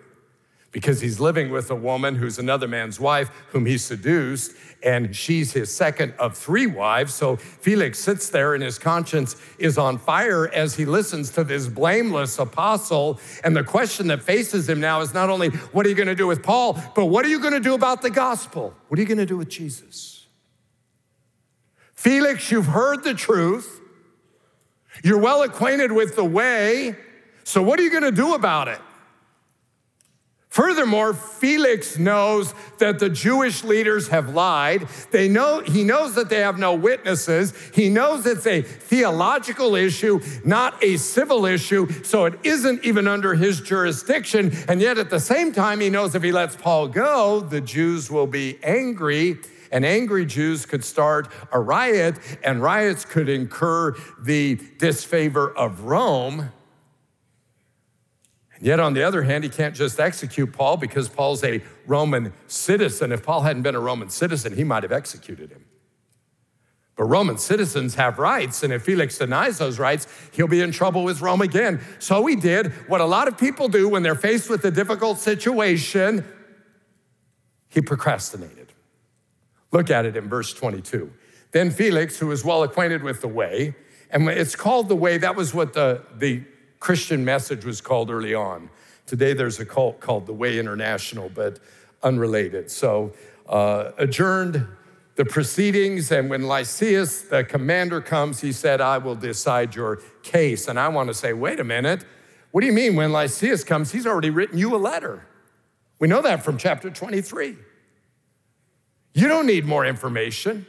because 0.72 1.02
he's 1.02 1.20
living 1.20 1.50
with 1.50 1.70
a 1.70 1.74
woman 1.74 2.14
who's 2.14 2.38
another 2.38 2.66
man's 2.66 2.98
wife 2.98 3.28
whom 3.48 3.66
he 3.66 3.76
seduced, 3.76 4.56
and 4.82 5.14
she's 5.14 5.52
his 5.52 5.70
second 5.74 6.14
of 6.18 6.34
three 6.34 6.66
wives. 6.66 7.12
So 7.12 7.36
Felix 7.36 7.98
sits 7.98 8.30
there 8.30 8.54
and 8.54 8.62
his 8.62 8.78
conscience 8.78 9.36
is 9.58 9.76
on 9.76 9.98
fire 9.98 10.48
as 10.48 10.74
he 10.74 10.86
listens 10.86 11.28
to 11.32 11.44
this 11.44 11.66
blameless 11.66 12.38
apostle. 12.38 13.20
And 13.44 13.54
the 13.54 13.64
question 13.64 14.06
that 14.06 14.22
faces 14.22 14.66
him 14.66 14.80
now 14.80 15.02
is 15.02 15.12
not 15.12 15.28
only 15.28 15.48
what 15.48 15.84
are 15.84 15.90
you 15.90 15.94
going 15.94 16.08
to 16.08 16.14
do 16.14 16.26
with 16.26 16.42
Paul, 16.42 16.82
but 16.94 17.04
what 17.04 17.26
are 17.26 17.28
you 17.28 17.40
going 17.40 17.52
to 17.52 17.60
do 17.60 17.74
about 17.74 18.00
the 18.00 18.10
gospel? 18.10 18.72
What 18.88 18.98
are 18.98 19.02
you 19.02 19.08
going 19.08 19.18
to 19.18 19.26
do 19.26 19.36
with 19.36 19.50
Jesus? 19.50 20.27
Felix, 21.98 22.52
you've 22.52 22.66
heard 22.66 23.02
the 23.02 23.12
truth. 23.12 23.80
You're 25.02 25.18
well 25.18 25.42
acquainted 25.42 25.90
with 25.90 26.14
the 26.14 26.22
way. 26.22 26.94
So, 27.42 27.60
what 27.60 27.80
are 27.80 27.82
you 27.82 27.90
going 27.90 28.04
to 28.04 28.12
do 28.12 28.34
about 28.34 28.68
it? 28.68 28.78
Furthermore, 30.48 31.12
Felix 31.12 31.98
knows 31.98 32.54
that 32.78 33.00
the 33.00 33.08
Jewish 33.08 33.64
leaders 33.64 34.06
have 34.08 34.28
lied. 34.28 34.86
They 35.10 35.28
know, 35.28 35.58
he 35.58 35.82
knows 35.82 36.14
that 36.14 36.28
they 36.28 36.38
have 36.38 36.56
no 36.56 36.72
witnesses. 36.72 37.52
He 37.74 37.88
knows 37.88 38.26
it's 38.26 38.46
a 38.46 38.62
theological 38.62 39.74
issue, 39.74 40.20
not 40.44 40.80
a 40.84 40.98
civil 40.98 41.46
issue, 41.46 41.90
so 42.04 42.26
it 42.26 42.38
isn't 42.44 42.84
even 42.84 43.08
under 43.08 43.34
his 43.34 43.60
jurisdiction. 43.60 44.56
And 44.68 44.80
yet, 44.80 44.98
at 44.98 45.10
the 45.10 45.18
same 45.18 45.52
time, 45.52 45.80
he 45.80 45.90
knows 45.90 46.14
if 46.14 46.22
he 46.22 46.30
lets 46.30 46.54
Paul 46.54 46.86
go, 46.86 47.40
the 47.40 47.60
Jews 47.60 48.08
will 48.08 48.28
be 48.28 48.60
angry. 48.62 49.38
And 49.70 49.84
angry 49.84 50.24
Jews 50.24 50.66
could 50.66 50.84
start 50.84 51.28
a 51.52 51.60
riot, 51.60 52.18
and 52.42 52.62
riots 52.62 53.04
could 53.04 53.28
incur 53.28 53.94
the 54.20 54.58
disfavor 54.78 55.50
of 55.56 55.82
Rome. 55.82 56.52
Yet, 58.60 58.80
on 58.80 58.94
the 58.94 59.04
other 59.04 59.22
hand, 59.22 59.44
he 59.44 59.50
can't 59.50 59.74
just 59.74 60.00
execute 60.00 60.52
Paul 60.52 60.76
because 60.76 61.08
Paul's 61.08 61.44
a 61.44 61.62
Roman 61.86 62.32
citizen. 62.46 63.12
If 63.12 63.22
Paul 63.22 63.42
hadn't 63.42 63.62
been 63.62 63.76
a 63.76 63.80
Roman 63.80 64.10
citizen, 64.10 64.56
he 64.56 64.64
might 64.64 64.82
have 64.82 64.92
executed 64.92 65.50
him. 65.50 65.64
But 66.96 67.04
Roman 67.04 67.38
citizens 67.38 67.94
have 67.94 68.18
rights, 68.18 68.64
and 68.64 68.72
if 68.72 68.82
Felix 68.82 69.18
denies 69.18 69.58
those 69.58 69.78
rights, 69.78 70.08
he'll 70.32 70.48
be 70.48 70.60
in 70.60 70.72
trouble 70.72 71.04
with 71.04 71.20
Rome 71.20 71.42
again. 71.42 71.80
So 72.00 72.26
he 72.26 72.34
did 72.34 72.72
what 72.88 73.00
a 73.00 73.04
lot 73.04 73.28
of 73.28 73.38
people 73.38 73.68
do 73.68 73.88
when 73.88 74.02
they're 74.02 74.16
faced 74.16 74.50
with 74.50 74.64
a 74.64 74.70
difficult 74.72 75.18
situation 75.18 76.24
he 77.68 77.80
procrastinated. 77.80 78.72
Look 79.72 79.90
at 79.90 80.06
it 80.06 80.16
in 80.16 80.28
verse 80.28 80.52
22. 80.52 81.12
Then 81.52 81.70
Felix, 81.70 82.18
who 82.18 82.26
was 82.26 82.44
well 82.44 82.62
acquainted 82.62 83.02
with 83.02 83.20
the 83.20 83.28
way, 83.28 83.74
and 84.10 84.28
it's 84.28 84.56
called 84.56 84.88
the 84.88 84.96
way, 84.96 85.18
that 85.18 85.36
was 85.36 85.52
what 85.52 85.74
the, 85.74 86.02
the 86.16 86.42
Christian 86.80 87.24
message 87.24 87.64
was 87.64 87.80
called 87.80 88.10
early 88.10 88.34
on. 88.34 88.70
Today 89.06 89.32
there's 89.32 89.60
a 89.60 89.66
cult 89.66 90.00
called 90.00 90.26
the 90.26 90.32
Way 90.32 90.58
International, 90.58 91.30
but 91.34 91.58
unrelated. 92.02 92.70
So 92.70 93.12
uh, 93.48 93.92
adjourned 93.98 94.66
the 95.16 95.24
proceedings, 95.24 96.12
and 96.12 96.30
when 96.30 96.42
Lysias, 96.42 97.22
the 97.22 97.42
commander, 97.42 98.00
comes, 98.00 98.40
he 98.40 98.52
said, 98.52 98.80
I 98.80 98.98
will 98.98 99.16
decide 99.16 99.74
your 99.74 99.96
case. 100.22 100.68
And 100.68 100.78
I 100.78 100.88
want 100.88 101.08
to 101.08 101.14
say, 101.14 101.32
wait 101.32 101.58
a 101.58 101.64
minute. 101.64 102.04
What 102.52 102.60
do 102.60 102.66
you 102.66 102.72
mean 102.72 102.94
when 102.94 103.12
Lysias 103.12 103.64
comes? 103.64 103.90
He's 103.90 104.06
already 104.06 104.30
written 104.30 104.58
you 104.58 104.76
a 104.76 104.78
letter. 104.78 105.26
We 105.98 106.06
know 106.06 106.22
that 106.22 106.44
from 106.44 106.56
chapter 106.56 106.88
23. 106.88 107.56
You 109.18 109.26
don't 109.26 109.46
need 109.46 109.64
more 109.64 109.84
information. 109.84 110.64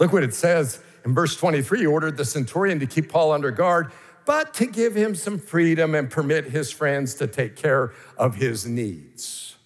Look 0.00 0.12
what 0.12 0.24
it 0.24 0.34
says 0.34 0.82
in 1.04 1.14
verse 1.14 1.36
23 1.36 1.78
he 1.78 1.86
ordered 1.86 2.16
the 2.16 2.24
centurion 2.24 2.80
to 2.80 2.86
keep 2.86 3.08
Paul 3.08 3.30
under 3.30 3.52
guard 3.52 3.92
but 4.26 4.52
to 4.54 4.66
give 4.66 4.96
him 4.96 5.14
some 5.14 5.38
freedom 5.38 5.94
and 5.94 6.10
permit 6.10 6.46
his 6.46 6.72
friends 6.72 7.14
to 7.14 7.28
take 7.28 7.54
care 7.54 7.92
of 8.16 8.34
his 8.34 8.66
needs. 8.66 9.56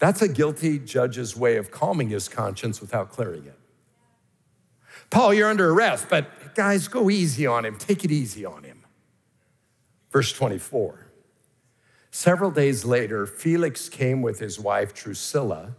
That's 0.00 0.22
a 0.22 0.28
guilty 0.28 0.80
judge's 0.80 1.36
way 1.36 1.56
of 1.56 1.70
calming 1.70 2.08
his 2.08 2.28
conscience 2.28 2.80
without 2.80 3.10
clearing 3.10 3.46
it. 3.46 3.58
Paul, 5.10 5.32
you're 5.32 5.48
under 5.48 5.70
arrest, 5.70 6.08
but 6.10 6.56
guys, 6.56 6.88
go 6.88 7.10
easy 7.10 7.46
on 7.46 7.64
him. 7.64 7.78
Take 7.78 8.04
it 8.04 8.10
easy 8.10 8.44
on 8.44 8.64
him. 8.64 8.84
Verse 10.10 10.32
24. 10.32 11.06
Several 12.10 12.50
days 12.50 12.84
later, 12.84 13.24
Felix 13.24 13.88
came 13.88 14.20
with 14.20 14.40
his 14.40 14.58
wife 14.58 14.92
Drusilla, 14.92 15.76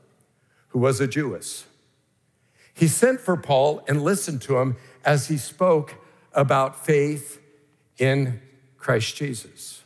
who 0.76 0.82
was 0.82 1.00
a 1.00 1.08
Jewess. 1.08 1.68
He 2.74 2.90
sent 2.90 3.22
for 3.22 3.38
Paul 3.38 3.82
and 3.88 4.02
listened 4.02 4.42
to 4.42 4.58
him 4.58 4.76
as 5.06 5.30
he 5.30 5.38
spoke 5.38 5.96
about 6.34 6.86
faith 6.86 7.42
in 7.98 8.42
Christ 8.76 9.16
Jesus. 9.16 9.84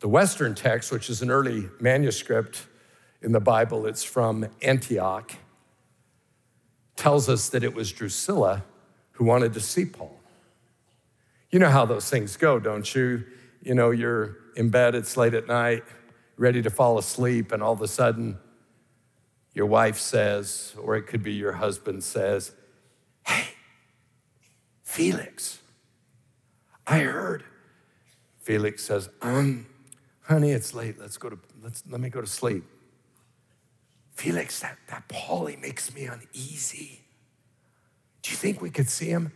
The 0.00 0.08
Western 0.08 0.56
text, 0.56 0.90
which 0.90 1.08
is 1.08 1.22
an 1.22 1.30
early 1.30 1.68
manuscript 1.78 2.66
in 3.22 3.30
the 3.30 3.38
Bible, 3.38 3.86
it's 3.86 4.02
from 4.02 4.48
Antioch, 4.60 5.30
tells 6.96 7.28
us 7.28 7.48
that 7.50 7.62
it 7.62 7.74
was 7.74 7.92
Drusilla 7.92 8.64
who 9.12 9.24
wanted 9.24 9.54
to 9.54 9.60
see 9.60 9.84
Paul. 9.84 10.18
You 11.52 11.60
know 11.60 11.70
how 11.70 11.84
those 11.84 12.10
things 12.10 12.36
go, 12.36 12.58
don't 12.58 12.92
you? 12.92 13.22
You 13.62 13.76
know, 13.76 13.92
you're 13.92 14.36
in 14.56 14.70
bed, 14.70 14.96
it's 14.96 15.16
late 15.16 15.34
at 15.34 15.46
night, 15.46 15.84
ready 16.36 16.60
to 16.60 16.70
fall 16.70 16.98
asleep, 16.98 17.52
and 17.52 17.62
all 17.62 17.74
of 17.74 17.82
a 17.82 17.86
sudden, 17.86 18.36
your 19.58 19.66
wife 19.66 19.98
says, 19.98 20.72
or 20.80 20.94
it 20.94 21.08
could 21.08 21.24
be 21.24 21.32
your 21.32 21.50
husband 21.50 22.04
says, 22.04 22.52
Hey, 23.26 23.48
Felix, 24.84 25.58
I 26.86 27.00
heard. 27.00 27.42
Felix 28.38 28.84
says, 28.84 29.08
um, 29.20 29.66
honey, 30.22 30.52
it's 30.52 30.74
late. 30.74 31.00
Let's 31.00 31.18
go 31.18 31.30
to, 31.30 31.38
let's, 31.60 31.82
let 31.90 32.00
me 32.00 32.08
go 32.08 32.20
to 32.20 32.26
sleep. 32.26 32.62
Felix, 34.12 34.60
that, 34.60 34.78
that 34.90 35.08
Paulie 35.08 35.60
makes 35.60 35.92
me 35.92 36.04
uneasy. 36.04 37.00
Do 38.22 38.30
you 38.30 38.36
think 38.36 38.62
we 38.62 38.70
could 38.70 38.88
see 38.88 39.08
him? 39.08 39.32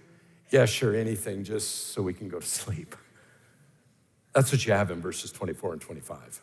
Yeah, 0.51 0.67
sure, 0.67 0.95
anything, 0.95 1.43
just 1.43 1.89
so 1.89 2.01
we 2.01 2.15
can 2.15 2.29
go 2.29 2.39
to 2.39 2.47
sleep. 2.47 2.95
That's 4.37 4.53
what 4.53 4.65
you 4.65 4.73
have 4.73 4.93
in 4.93 5.01
verses 5.01 5.33
24 5.33 5.73
and 5.73 5.83
25. 5.83 6.41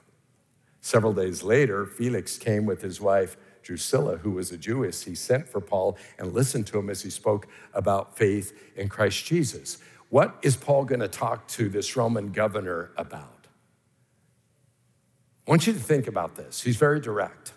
Several 0.81 1.13
days 1.13 1.43
later, 1.43 1.85
Felix 1.85 2.37
came 2.37 2.65
with 2.65 2.81
his 2.81 2.99
wife 2.99 3.37
Drusilla, 3.63 4.17
who 4.17 4.31
was 4.31 4.51
a 4.51 4.57
Jewess, 4.57 5.03
he 5.03 5.15
sent 5.15 5.47
for 5.47 5.61
Paul 5.61 5.97
and 6.17 6.33
listened 6.33 6.67
to 6.67 6.79
him 6.79 6.89
as 6.89 7.01
he 7.01 7.09
spoke 7.09 7.47
about 7.73 8.17
faith 8.17 8.57
in 8.75 8.89
Christ 8.89 9.25
Jesus. 9.25 9.77
What 10.09 10.37
is 10.41 10.55
Paul 10.55 10.85
going 10.85 11.01
to 11.01 11.07
talk 11.07 11.47
to 11.49 11.69
this 11.69 11.95
Roman 11.95 12.31
governor 12.31 12.91
about? 12.97 13.47
I 15.47 15.51
want 15.51 15.67
you 15.67 15.73
to 15.73 15.79
think 15.79 16.07
about 16.07 16.35
this. 16.35 16.61
He's 16.61 16.77
very 16.77 16.99
direct. 16.99 17.53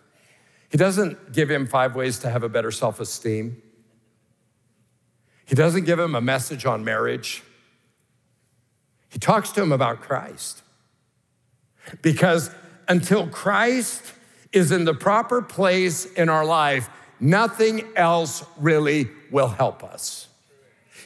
He 0.71 0.79
doesn't 0.79 1.33
give 1.33 1.51
him 1.51 1.67
five 1.67 1.95
ways 1.95 2.19
to 2.21 2.31
have 2.31 2.43
a 2.43 2.49
better 2.49 2.71
self 2.71 3.01
esteem. 3.01 3.61
He 5.45 5.55
doesn't 5.55 5.85
give 5.85 5.99
him 5.99 6.15
a 6.15 6.21
message 6.21 6.65
on 6.65 6.85
marriage. 6.85 7.43
He 9.11 9.19
talks 9.19 9.51
to 9.53 9.63
him 9.63 9.73
about 9.73 10.01
Christ. 10.01 10.63
Because 12.01 12.51
until 12.89 13.29
Christ 13.29 14.03
is 14.53 14.73
in 14.73 14.85
the 14.85 14.95
proper 14.95 15.43
place 15.43 16.05
in 16.05 16.29
our 16.29 16.45
life, 16.45 16.89
nothing 17.21 17.89
else 17.97 18.45
really 18.59 19.09
will 19.31 19.49
help 19.49 19.83
us. 19.83 20.29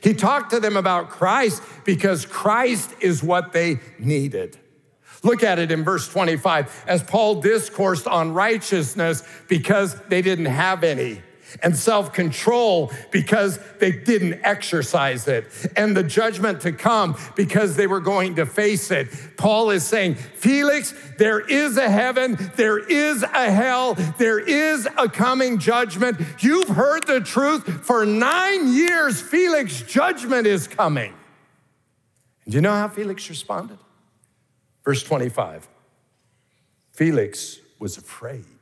He 0.02 0.14
talked 0.14 0.50
to 0.50 0.60
them 0.60 0.76
about 0.76 1.10
Christ 1.10 1.62
because 1.84 2.26
Christ 2.26 2.94
is 3.00 3.22
what 3.22 3.52
they 3.52 3.80
needed. 3.98 4.58
Look 5.22 5.42
at 5.42 5.58
it 5.58 5.72
in 5.72 5.82
verse 5.82 6.08
25 6.08 6.84
as 6.86 7.02
Paul 7.02 7.40
discoursed 7.40 8.06
on 8.06 8.32
righteousness 8.32 9.26
because 9.48 10.00
they 10.02 10.22
didn't 10.22 10.46
have 10.46 10.84
any 10.84 11.22
and 11.62 11.76
self 11.76 12.12
control 12.12 12.92
because 13.10 13.58
they 13.78 13.92
didn't 13.92 14.40
exercise 14.44 15.28
it, 15.28 15.46
and 15.76 15.96
the 15.96 16.02
judgment 16.02 16.60
to 16.62 16.72
come 16.72 17.16
because 17.34 17.76
they 17.76 17.86
were 17.86 18.00
going 18.00 18.36
to 18.36 18.46
face 18.46 18.90
it. 18.90 19.08
Paul 19.36 19.70
is 19.70 19.84
saying, 19.84 20.14
Felix, 20.14 20.94
there 21.18 21.40
is 21.40 21.76
a 21.76 21.88
heaven, 21.88 22.36
there 22.56 22.78
is 22.78 23.22
a 23.22 23.50
hell, 23.50 23.94
there 24.18 24.38
is 24.38 24.88
a 24.96 25.08
coming 25.08 25.58
judgment. 25.58 26.20
You've 26.40 26.68
heard 26.68 27.06
the 27.06 27.20
truth 27.20 27.84
for 27.84 28.04
nine 28.04 28.72
years. 28.72 29.20
Felix, 29.20 29.82
judgment 29.82 30.46
is 30.46 30.66
coming. 30.66 31.14
Do 32.48 32.54
you 32.54 32.60
know 32.60 32.72
how 32.72 32.88
Felix 32.88 33.28
responded? 33.28 33.78
Verse 34.84 35.02
25 35.02 35.68
Felix 36.92 37.58
was 37.78 37.98
afraid. 37.98 38.55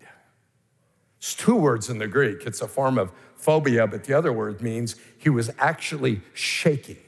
It's 1.25 1.35
two 1.35 1.57
words 1.57 1.89
in 1.89 1.97
the 1.97 2.07
Greek. 2.07 2.43
It's 2.45 2.61
a 2.61 2.69
form 2.69 2.99
of 2.99 3.11
phobia, 3.35 3.87
but 3.87 4.05
the 4.05 4.13
other 4.13 4.31
word 4.31 4.61
means 4.61 4.95
he 5.17 5.31
was 5.31 5.51
actually 5.59 6.21
shaking. 6.35 6.99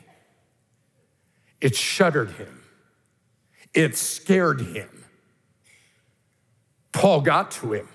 It 1.60 1.76
shuddered 1.76 2.30
him, 2.30 2.62
it 3.74 3.94
scared 3.94 4.62
him. 4.62 5.04
Paul 6.92 7.20
got 7.20 7.50
to 7.60 7.74
him. 7.74 7.90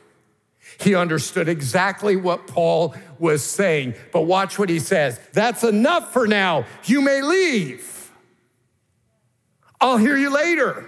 He 0.79 0.93
understood 0.93 1.49
exactly 1.49 2.15
what 2.15 2.45
Paul 2.45 2.93
was 3.17 3.43
saying. 3.43 3.95
But 4.13 4.21
watch 4.21 4.59
what 4.59 4.69
he 4.69 4.77
says. 4.77 5.19
That's 5.33 5.63
enough 5.63 6.13
for 6.13 6.27
now. 6.27 6.65
You 6.83 7.01
may 7.01 7.23
leave. 7.23 8.11
I'll 9.81 9.97
hear 9.97 10.15
you 10.15 10.29
later. 10.29 10.87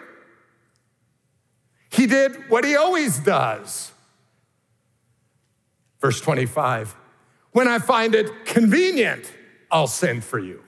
He 1.90 2.06
did 2.06 2.52
what 2.52 2.66
he 2.66 2.76
always 2.76 3.18
does. 3.18 3.93
Verse 6.04 6.20
25 6.20 6.98
When 7.54 7.70
I 7.70 7.80
find 7.80 8.14
it 8.14 8.46
convenient, 8.46 9.32
I'll 9.72 9.88
send 9.88 10.26
for 10.26 10.38
you. 10.38 10.62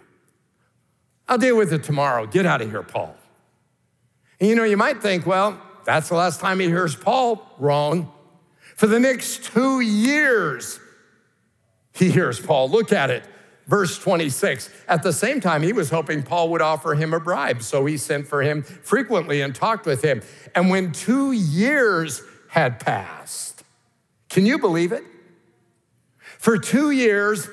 I'll 1.27 1.37
deal 1.37 1.57
with 1.57 1.73
it 1.73 1.83
tomorrow. 1.83 2.25
Get 2.25 2.45
out 2.45 2.61
of 2.61 2.71
here, 2.71 2.83
Paul. 2.83 3.13
And 4.39 4.49
you 4.49 4.55
know, 4.55 4.63
you 4.63 4.77
might 4.77 5.01
think, 5.01 5.25
well, 5.25 5.61
that's 5.83 6.07
the 6.07 6.15
last 6.15 6.39
time 6.39 6.61
he 6.61 6.67
hears 6.67 6.95
Paul. 6.95 7.45
Wrong. 7.59 8.13
For 8.77 8.87
the 8.87 8.99
next 8.99 9.43
two 9.43 9.81
years, 9.81 10.79
he 11.93 12.11
hears 12.11 12.39
Paul. 12.39 12.69
Look 12.69 12.93
at 12.93 13.09
it. 13.09 13.25
Verse 13.67 13.99
26. 13.99 14.69
At 14.87 15.03
the 15.03 15.11
same 15.11 15.41
time, 15.41 15.63
he 15.63 15.73
was 15.73 15.89
hoping 15.89 16.23
Paul 16.23 16.49
would 16.51 16.61
offer 16.61 16.95
him 16.95 17.13
a 17.13 17.19
bribe. 17.19 17.61
So 17.61 17.85
he 17.85 17.97
sent 17.97 18.25
for 18.25 18.41
him 18.41 18.63
frequently 18.63 19.41
and 19.41 19.53
talked 19.53 19.85
with 19.85 20.01
him. 20.01 20.21
And 20.53 20.69
when 20.69 20.93
two 20.93 21.33
years 21.33 22.21
had 22.47 22.79
passed, 22.79 23.65
can 24.29 24.45
you 24.45 24.59
believe 24.59 24.93
it? 24.93 25.03
For 26.37 26.57
two 26.57 26.91
years, 26.91 27.49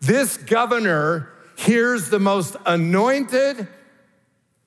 this 0.00 0.36
governor 0.36 1.30
hears 1.56 2.10
the 2.10 2.18
most 2.18 2.56
anointed 2.66 3.68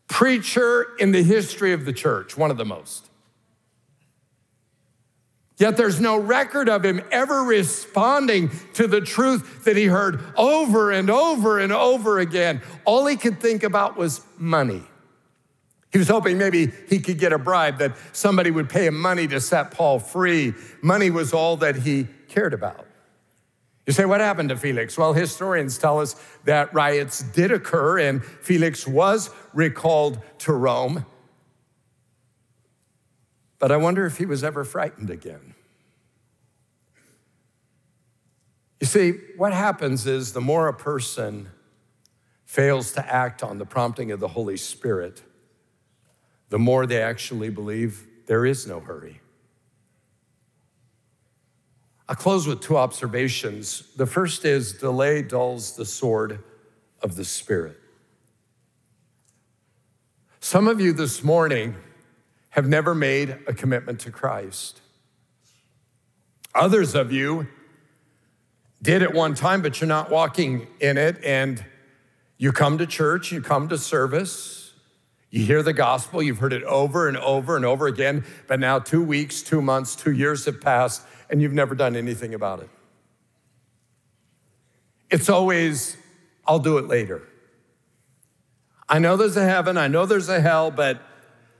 preacher 0.07 0.87
in 0.99 1.11
the 1.11 1.23
history 1.23 1.73
of 1.73 1.85
the 1.85 1.93
church, 1.93 2.37
one 2.37 2.51
of 2.51 2.57
the 2.57 2.65
most. 2.65 3.09
Yet 5.57 5.77
there's 5.77 6.01
no 6.01 6.17
record 6.17 6.67
of 6.67 6.83
him 6.83 7.01
ever 7.11 7.43
responding 7.43 8.51
to 8.73 8.87
the 8.87 8.99
truth 8.99 9.63
that 9.63 9.77
he 9.77 9.85
heard 9.85 10.21
over 10.35 10.91
and 10.91 11.09
over 11.09 11.59
and 11.59 11.71
over 11.71 12.19
again. 12.19 12.61
All 12.83 13.05
he 13.05 13.15
could 13.15 13.39
think 13.39 13.63
about 13.63 13.95
was 13.95 14.21
money. 14.37 14.83
He 15.93 15.97
was 15.97 16.09
hoping 16.09 16.37
maybe 16.37 16.73
he 16.89 16.99
could 16.99 17.19
get 17.19 17.31
a 17.31 17.37
bribe, 17.37 17.77
that 17.77 17.95
somebody 18.11 18.51
would 18.51 18.69
pay 18.69 18.85
him 18.85 18.99
money 18.99 19.27
to 19.29 19.39
set 19.39 19.71
Paul 19.71 19.99
free. 19.99 20.53
Money 20.81 21.09
was 21.09 21.33
all 21.33 21.55
that 21.57 21.77
he 21.77 22.07
cared 22.27 22.53
about. 22.53 22.85
You 23.85 23.93
say, 23.93 24.05
what 24.05 24.19
happened 24.19 24.49
to 24.49 24.57
Felix? 24.57 24.97
Well, 24.97 25.13
historians 25.13 25.77
tell 25.77 25.99
us 25.99 26.15
that 26.45 26.73
riots 26.73 27.21
did 27.21 27.51
occur 27.51 27.99
and 27.99 28.23
Felix 28.23 28.87
was 28.87 29.29
recalled 29.53 30.19
to 30.39 30.53
Rome. 30.53 31.05
But 33.59 33.71
I 33.71 33.77
wonder 33.77 34.05
if 34.05 34.17
he 34.17 34.25
was 34.25 34.43
ever 34.43 34.63
frightened 34.63 35.09
again. 35.09 35.53
You 38.79 38.87
see, 38.87 39.13
what 39.37 39.53
happens 39.53 40.05
is 40.05 40.33
the 40.33 40.41
more 40.41 40.67
a 40.67 40.73
person 40.73 41.49
fails 42.45 42.91
to 42.93 43.13
act 43.13 43.43
on 43.43 43.57
the 43.57 43.65
prompting 43.65 44.11
of 44.11 44.19
the 44.19 44.27
Holy 44.27 44.57
Spirit, 44.57 45.23
the 46.49 46.59
more 46.59 46.85
they 46.85 47.01
actually 47.01 47.49
believe 47.49 48.05
there 48.27 48.45
is 48.45 48.67
no 48.67 48.79
hurry. 48.79 49.21
I'll 52.07 52.15
close 52.15 52.45
with 52.45 52.61
two 52.61 52.77
observations. 52.77 53.83
The 53.95 54.05
first 54.05 54.45
is 54.45 54.73
delay 54.73 55.21
dulls 55.21 55.75
the 55.75 55.85
sword 55.85 56.43
of 57.01 57.15
the 57.15 57.25
Spirit. 57.25 57.79
Some 60.39 60.67
of 60.67 60.79
you 60.79 60.93
this 60.93 61.23
morning 61.23 61.75
have 62.49 62.67
never 62.67 62.93
made 62.93 63.31
a 63.47 63.53
commitment 63.53 63.99
to 64.01 64.11
Christ. 64.11 64.81
Others 66.53 66.93
of 66.93 67.11
you 67.11 67.47
did 68.81 69.01
at 69.01 69.13
one 69.13 69.33
time, 69.33 69.61
but 69.61 69.81
you're 69.81 69.87
not 69.87 70.11
walking 70.11 70.67
in 70.79 70.97
it. 70.97 71.21
And 71.23 71.65
you 72.37 72.51
come 72.51 72.77
to 72.77 72.85
church, 72.85 73.31
you 73.31 73.41
come 73.41 73.67
to 73.69 73.77
service, 73.77 74.64
you 75.29 75.45
hear 75.45 75.63
the 75.63 75.73
gospel, 75.73 76.23
you've 76.23 76.37
heard 76.37 76.53
it 76.53 76.63
over 76.63 77.07
and 77.07 77.17
over 77.17 77.55
and 77.55 77.65
over 77.65 77.87
again, 77.87 78.23
but 78.47 78.59
now 78.59 78.79
two 78.79 79.03
weeks, 79.03 79.41
two 79.41 79.61
months, 79.61 79.95
two 79.95 80.11
years 80.11 80.45
have 80.45 80.61
passed, 80.61 81.01
and 81.29 81.41
you've 81.41 81.53
never 81.53 81.75
done 81.75 81.95
anything 81.95 82.33
about 82.33 82.61
it. 82.61 82.69
It's 85.09 85.29
always, 85.29 85.97
I'll 86.47 86.59
do 86.59 86.77
it 86.77 86.87
later. 86.87 87.21
I 88.87 88.99
know 88.99 89.17
there's 89.17 89.35
a 89.35 89.43
heaven, 89.43 89.77
I 89.77 89.87
know 89.87 90.05
there's 90.05 90.29
a 90.29 90.39
hell, 90.39 90.71
but 90.71 91.01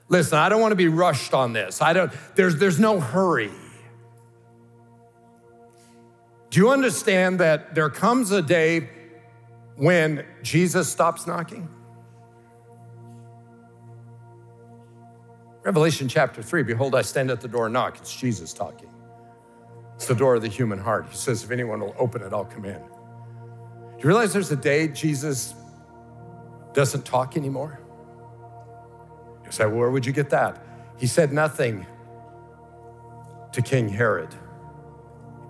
listen, 0.08 0.38
I 0.38 0.48
don't 0.50 0.62
want 0.62 0.72
to 0.72 0.78
be 0.78 0.88
rushed 0.88 1.34
on 1.34 1.54
this. 1.54 1.82
I 1.82 1.94
don't, 1.94 2.12
there's, 2.36 2.58
there's 2.58 2.80
no 2.80 3.00
hurry. 3.00 3.52
Do 6.50 6.60
you 6.62 6.70
understand 6.70 7.40
that 7.40 7.76
there 7.76 7.90
comes 7.90 8.32
a 8.32 8.42
day 8.42 8.90
when 9.76 10.26
Jesus 10.42 10.90
stops 10.90 11.28
knocking? 11.28 11.68
Revelation 15.66 16.08
chapter 16.08 16.44
3 16.44 16.62
Behold, 16.62 16.94
I 16.94 17.02
stand 17.02 17.32
at 17.32 17.42
the 17.42 17.48
door 17.48 17.66
and 17.66 17.74
knock. 17.74 17.98
It's 17.98 18.16
Jesus 18.16 18.54
talking. 18.54 18.90
It's 19.96 20.06
the 20.06 20.14
door 20.14 20.36
of 20.36 20.44
the 20.44 20.48
human 20.48 20.78
heart. 20.78 21.08
He 21.10 21.18
says, 21.18 21.44
If 21.44 21.50
anyone 21.50 21.80
will 21.80 21.96
open 21.98 22.22
it, 22.22 22.32
I'll 22.32 22.46
come 22.46 22.66
in. 22.66 22.78
Do 22.78 23.98
you 23.98 24.08
realize 24.08 24.32
there's 24.32 24.52
a 24.52 24.56
day 24.56 24.88
Jesus 24.90 25.56
doesn't 26.74 27.04
talk 27.04 27.36
anymore? 27.36 27.80
You 29.44 29.52
say, 29.52 29.66
Well, 29.66 29.78
where 29.78 29.90
would 29.90 30.06
you 30.06 30.14
get 30.14 30.30
that? 30.30 30.64
He 30.98 31.08
said 31.08 31.34
nothing 31.34 31.88
to 33.52 33.62
King 33.64 33.90
Herod, 33.90 34.36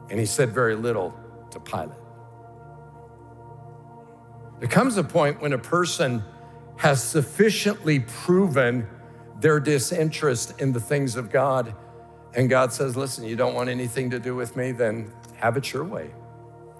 and 0.09 0.17
he 0.17 0.25
said 0.25 0.51
very 0.51 0.75
little 0.75 1.13
to 1.51 1.59
Pilate. 1.59 1.89
There 4.59 4.69
comes 4.69 4.95
a 4.95 5.03
point 5.03 5.41
when 5.41 5.51
a 5.51 5.57
person 5.57 6.23
has 6.77 7.03
sufficiently 7.03 7.99
proven 7.99 8.87
their 9.39 9.59
disinterest 9.59 10.59
in 10.61 10.71
the 10.71 10.79
things 10.79 11.15
of 11.15 11.31
God 11.31 11.75
and 12.35 12.49
God 12.49 12.73
says, 12.73 12.97
listen, 12.97 13.23
you 13.23 13.35
don't 13.35 13.53
want 13.53 13.69
anything 13.69 14.09
to 14.09 14.19
do 14.19 14.35
with 14.35 14.55
me, 14.55 14.73
then 14.73 15.11
have 15.37 15.55
it 15.55 15.71
your 15.71 15.85
way. 15.85 16.11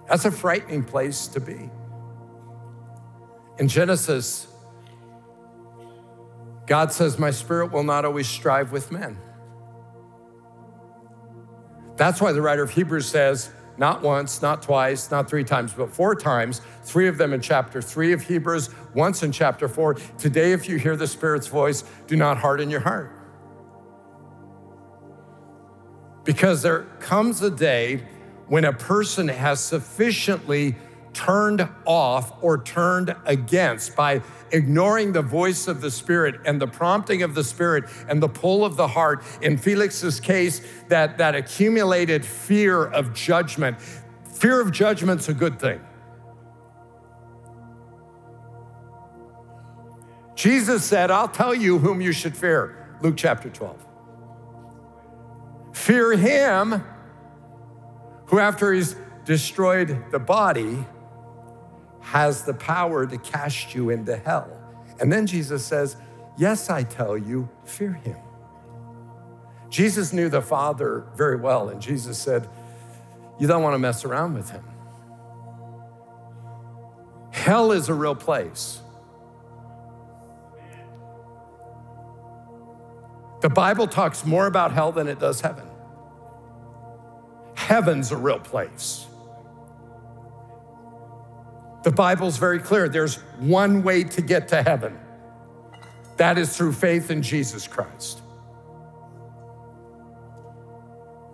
That's 0.09 0.25
a 0.25 0.31
frightening 0.31 0.83
place 0.83 1.27
to 1.27 1.39
be. 1.39 1.69
In 3.57 3.69
Genesis, 3.69 4.47
God 6.67 6.91
says, 6.91 7.17
My 7.17 7.31
spirit 7.31 7.71
will 7.71 7.83
not 7.83 8.05
always 8.05 8.27
strive 8.27 8.71
with 8.71 8.91
men. 8.91 9.17
That's 11.95 12.19
why 12.19 12.33
the 12.33 12.41
writer 12.41 12.63
of 12.63 12.71
Hebrews 12.71 13.05
says, 13.05 13.49
not 13.77 14.01
once, 14.01 14.41
not 14.41 14.61
twice, 14.61 15.11
not 15.11 15.29
three 15.29 15.43
times, 15.43 15.73
but 15.73 15.93
four 15.93 16.15
times, 16.15 16.61
three 16.83 17.07
of 17.07 17.17
them 17.17 17.33
in 17.33 17.41
chapter 17.41 17.81
three 17.81 18.13
of 18.13 18.21
Hebrews, 18.21 18.69
once 18.93 19.23
in 19.23 19.31
chapter 19.31 19.67
four. 19.67 19.95
Today, 20.17 20.51
if 20.53 20.69
you 20.69 20.77
hear 20.77 20.95
the 20.95 21.07
Spirit's 21.07 21.47
voice, 21.47 21.83
do 22.07 22.15
not 22.15 22.37
harden 22.37 22.69
your 22.69 22.81
heart. 22.81 23.11
Because 26.23 26.61
there 26.61 26.83
comes 26.99 27.41
a 27.41 27.51
day 27.51 28.03
when 28.47 28.65
a 28.65 28.73
person 28.73 29.27
has 29.27 29.59
sufficiently 29.59 30.75
turned 31.13 31.67
off 31.85 32.43
or 32.43 32.61
turned 32.61 33.15
against, 33.25 33.95
by 33.95 34.21
ignoring 34.51 35.13
the 35.13 35.21
voice 35.21 35.67
of 35.67 35.81
the 35.81 35.91
Spirit 35.91 36.35
and 36.45 36.61
the 36.61 36.67
prompting 36.67 37.23
of 37.23 37.35
the 37.35 37.43
Spirit 37.43 37.85
and 38.07 38.21
the 38.21 38.29
pull 38.29 38.65
of 38.65 38.75
the 38.75 38.87
heart. 38.87 39.23
In 39.41 39.57
Felix's 39.57 40.19
case, 40.19 40.61
that, 40.89 41.17
that 41.17 41.35
accumulated 41.35 42.25
fear 42.25 42.85
of 42.85 43.13
judgment. 43.13 43.79
Fear 44.25 44.61
of 44.61 44.71
judgment's 44.71 45.29
a 45.29 45.33
good 45.33 45.59
thing. 45.59 45.81
Jesus 50.35 50.83
said, 50.83 51.11
I'll 51.11 51.29
tell 51.29 51.55
you 51.55 51.79
whom 51.79 52.01
you 52.01 52.11
should 52.11 52.35
fear. 52.35 52.97
Luke 53.01 53.15
chapter 53.17 53.49
12. 53.49 53.85
Fear 55.73 56.17
him 56.17 56.83
who, 58.25 58.39
after 58.39 58.73
he's 58.73 58.95
destroyed 59.23 60.11
the 60.11 60.19
body, 60.19 60.85
has 62.15 62.43
the 62.43 62.53
power 62.53 63.05
to 63.05 63.17
cast 63.17 63.75
you 63.75 63.89
into 63.89 64.15
hell. 64.15 64.49
And 65.01 65.11
then 65.11 65.27
Jesus 65.27 65.65
says, 65.65 65.97
Yes, 66.37 66.69
I 66.69 66.83
tell 66.83 67.17
you, 67.17 67.49
fear 67.65 67.91
him. 67.91 68.15
Jesus 69.69 70.13
knew 70.13 70.29
the 70.29 70.41
Father 70.41 71.07
very 71.17 71.35
well, 71.35 71.67
and 71.67 71.81
Jesus 71.81 72.17
said, 72.17 72.47
You 73.37 73.47
don't 73.47 73.61
want 73.61 73.73
to 73.73 73.79
mess 73.79 74.05
around 74.05 74.33
with 74.33 74.49
him. 74.49 74.63
Hell 77.31 77.73
is 77.73 77.89
a 77.89 77.93
real 77.93 78.15
place. 78.15 78.79
The 83.41 83.49
Bible 83.49 83.87
talks 83.87 84.25
more 84.25 84.47
about 84.47 84.71
hell 84.71 84.93
than 84.93 85.09
it 85.09 85.19
does 85.19 85.41
heaven. 85.41 85.67
Heaven's 87.55 88.13
a 88.13 88.17
real 88.17 88.39
place. 88.39 89.05
The 91.85 91.91
Bible's 91.91 92.37
very 92.37 92.57
clear 92.57 92.89
there's 92.89 93.17
one 93.37 93.83
way 93.83 94.03
to 94.05 94.21
get 94.23 94.47
to 94.47 94.63
heaven 94.63 94.97
that 96.17 96.39
is 96.39 96.57
through 96.57 96.73
faith 96.73 97.11
in 97.11 97.21
Jesus 97.21 97.67
Christ. 97.67 98.23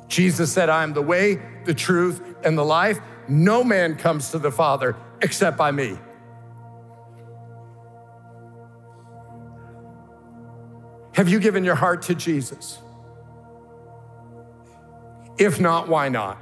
Jesus 0.10 0.52
said, 0.52 0.68
I 0.68 0.84
am 0.84 0.92
the 0.92 1.02
way, 1.02 1.42
the 1.64 1.74
truth, 1.74 2.22
and 2.44 2.58
the 2.58 2.66
life. 2.66 3.00
No 3.30 3.64
man 3.64 3.96
comes 3.96 4.32
to 4.32 4.40
the 4.40 4.52
Father 4.52 4.98
except 5.22 5.56
by 5.56 5.72
me. 5.72 5.98
Have 11.14 11.30
you 11.30 11.40
given 11.40 11.64
your 11.64 11.76
heart 11.76 12.02
to 12.04 12.16
Jesus? 12.16 12.78
If 15.38 15.62
not, 15.62 15.88
why 15.88 16.10
not? 16.10 16.38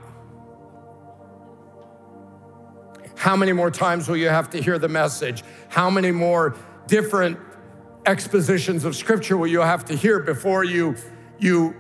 How 3.20 3.36
many 3.36 3.52
more 3.52 3.70
times 3.70 4.08
will 4.08 4.16
you 4.16 4.30
have 4.30 4.50
to 4.52 4.62
hear 4.62 4.80
the 4.80 4.88
message? 4.88 5.44
How 5.68 5.90
many 5.90 6.10
more 6.10 6.56
different 6.88 7.38
expositions 8.06 8.86
of 8.86 8.96
scripture 8.96 9.36
will 9.36 9.48
you 9.48 9.60
have 9.60 9.84
to 9.86 9.94
hear 9.94 10.22
before 10.22 10.64
you, 10.64 10.96
you 11.38 11.76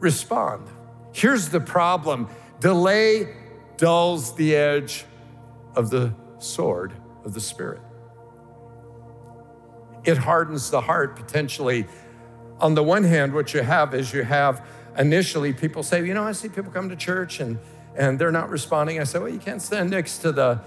respond? 0.00 0.66
Here's 1.12 1.50
the 1.50 1.60
problem 1.60 2.30
delay 2.60 3.36
dulls 3.76 4.34
the 4.36 4.56
edge 4.56 5.04
of 5.76 5.90
the 5.90 6.14
sword 6.38 6.94
of 7.22 7.34
the 7.34 7.40
Spirit. 7.40 7.82
It 10.04 10.16
hardens 10.16 10.70
the 10.70 10.80
heart 10.80 11.16
potentially 11.16 11.86
on 12.60 12.74
the 12.74 12.82
one 12.82 13.04
hand, 13.04 13.34
what 13.34 13.52
you 13.52 13.60
have 13.60 13.92
is 13.94 14.14
you 14.14 14.22
have 14.22 14.66
initially 14.96 15.52
people 15.52 15.82
say, 15.82 16.02
you 16.06 16.14
know, 16.14 16.24
I 16.24 16.32
see 16.32 16.48
people 16.48 16.72
come 16.72 16.88
to 16.88 16.96
church 16.96 17.40
and, 17.40 17.58
and 17.94 18.18
they're 18.18 18.32
not 18.32 18.48
responding. 18.48 18.98
I 18.98 19.04
say, 19.04 19.18
well, 19.18 19.28
you 19.28 19.38
can't 19.38 19.60
stand 19.60 19.90
next 19.90 20.20
to 20.20 20.32
the, 20.32 20.60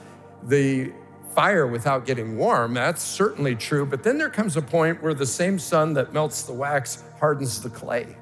the 0.44 0.92
fire 1.34 1.66
without 1.68 2.06
getting 2.06 2.38
warm. 2.38 2.74
That's 2.74 3.02
certainly 3.02 3.56
true. 3.56 3.86
But 3.86 4.04
then 4.04 4.18
there 4.18 4.30
comes 4.30 4.58
a 4.58 4.62
point 4.62 5.02
where 5.02 5.14
the 5.14 5.26
same 5.26 5.60
sun 5.60 5.94
that 5.94 6.14
melts 6.14 6.44
the 6.44 6.54
wax 6.54 7.04
hardens 7.20 7.62
the 7.62 7.70
clay. 7.70 8.18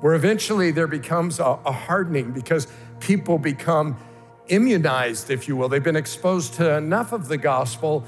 Where 0.00 0.14
eventually 0.14 0.70
there 0.70 0.86
becomes 0.86 1.40
a, 1.40 1.58
a 1.66 1.72
hardening 1.72 2.32
because 2.32 2.68
people 3.00 3.38
become 3.38 3.96
immunized, 4.48 5.30
if 5.30 5.48
you 5.48 5.56
will. 5.56 5.68
They've 5.68 5.82
been 5.82 5.96
exposed 5.96 6.54
to 6.54 6.76
enough 6.76 7.12
of 7.12 7.28
the 7.28 7.36
gospel 7.36 8.04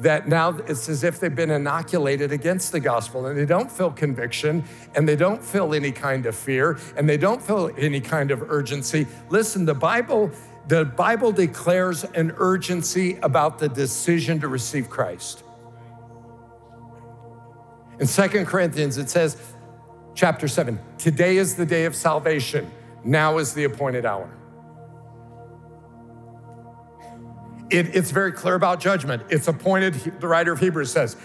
that 0.00 0.26
now 0.26 0.56
it's 0.66 0.88
as 0.88 1.04
if 1.04 1.20
they've 1.20 1.34
been 1.34 1.50
inoculated 1.50 2.32
against 2.32 2.72
the 2.72 2.80
gospel 2.80 3.26
and 3.26 3.38
they 3.38 3.44
don't 3.44 3.70
feel 3.70 3.90
conviction 3.90 4.64
and 4.94 5.06
they 5.06 5.14
don't 5.14 5.44
feel 5.44 5.74
any 5.74 5.92
kind 5.92 6.24
of 6.24 6.34
fear 6.34 6.78
and 6.96 7.06
they 7.06 7.18
don't 7.18 7.42
feel 7.42 7.70
any 7.76 8.00
kind 8.00 8.30
of 8.30 8.50
urgency. 8.50 9.06
Listen, 9.28 9.66
the 9.66 9.74
Bible 9.74 10.30
the 10.68 10.84
Bible 10.84 11.32
declares 11.32 12.04
an 12.04 12.32
urgency 12.36 13.18
about 13.22 13.58
the 13.58 13.68
decision 13.68 14.40
to 14.40 14.48
receive 14.48 14.88
Christ. 14.88 15.42
In 17.98 18.06
Second 18.06 18.46
Corinthians 18.46 18.98
it 18.98 19.10
says 19.10 19.36
chapter 20.14 20.48
7, 20.48 20.78
today 20.98 21.36
is 21.36 21.54
the 21.54 21.66
day 21.66 21.84
of 21.84 21.94
salvation. 21.94 22.70
Now 23.04 23.38
is 23.38 23.54
the 23.54 23.64
appointed 23.64 24.04
hour. 24.04 24.30
It, 27.70 27.94
it's 27.94 28.10
very 28.10 28.32
clear 28.32 28.54
about 28.54 28.80
judgment. 28.80 29.22
It's 29.28 29.48
appointed, 29.48 29.94
the 30.20 30.26
writer 30.26 30.52
of 30.52 30.60
Hebrews 30.60 30.90
says, 30.90 31.16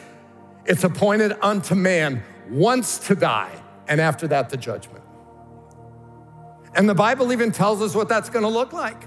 it's 0.65 0.83
appointed 0.83 1.33
unto 1.41 1.75
man 1.75 2.23
once 2.49 2.99
to 3.07 3.15
die, 3.15 3.51
and 3.87 3.99
after 3.99 4.27
that, 4.27 4.49
the 4.49 4.57
judgment. 4.57 5.03
And 6.75 6.89
the 6.89 6.95
Bible 6.95 7.31
even 7.31 7.51
tells 7.51 7.81
us 7.81 7.95
what 7.95 8.09
that's 8.09 8.29
gonna 8.29 8.49
look 8.49 8.73
like. 8.73 9.03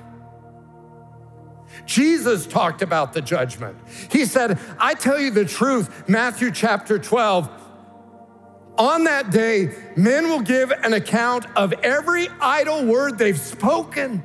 Jesus 1.87 2.47
talked 2.47 2.83
about 2.83 3.13
the 3.13 3.21
judgment. 3.21 3.77
He 4.11 4.25
said, 4.25 4.59
I 4.79 4.95
tell 4.95 5.21
you 5.21 5.31
the 5.31 5.45
truth, 5.45 6.09
Matthew 6.09 6.51
chapter 6.51 6.99
12. 6.99 7.49
On 8.79 9.05
that 9.05 9.31
day, 9.31 9.75
men 9.97 10.29
will 10.29 10.41
give 10.41 10.71
an 10.71 10.93
account 10.93 11.47
of 11.57 11.73
every 11.83 12.29
idle 12.41 12.85
word 12.85 13.19
they've 13.19 13.39
spoken. 13.39 14.23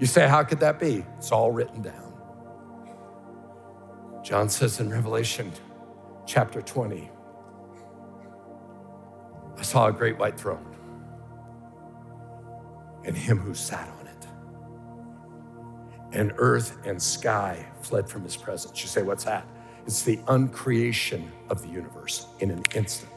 You 0.00 0.06
say, 0.06 0.28
How 0.28 0.42
could 0.42 0.60
that 0.60 0.80
be? 0.80 1.04
It's 1.18 1.30
all 1.30 1.52
written 1.52 1.82
down. 1.82 2.12
John 4.22 4.48
says 4.48 4.80
in 4.80 4.90
Revelation 4.90 5.52
chapter 6.26 6.62
20, 6.62 7.10
I 9.56 9.62
saw 9.62 9.86
a 9.86 9.92
great 9.92 10.18
white 10.18 10.38
throne 10.38 10.74
and 13.04 13.16
him 13.16 13.38
who 13.38 13.54
sat 13.54 13.88
on 13.88 14.03
it. 14.03 14.03
And 16.14 16.32
earth 16.38 16.78
and 16.86 17.00
sky 17.00 17.66
fled 17.82 18.08
from 18.08 18.22
his 18.22 18.36
presence. 18.36 18.80
You 18.80 18.88
say, 18.88 19.02
What's 19.02 19.24
that? 19.24 19.46
It's 19.86 20.02
the 20.02 20.18
uncreation 20.28 21.30
of 21.50 21.60
the 21.60 21.68
universe 21.68 22.28
in 22.40 22.50
an 22.50 22.64
instant. 22.74 23.12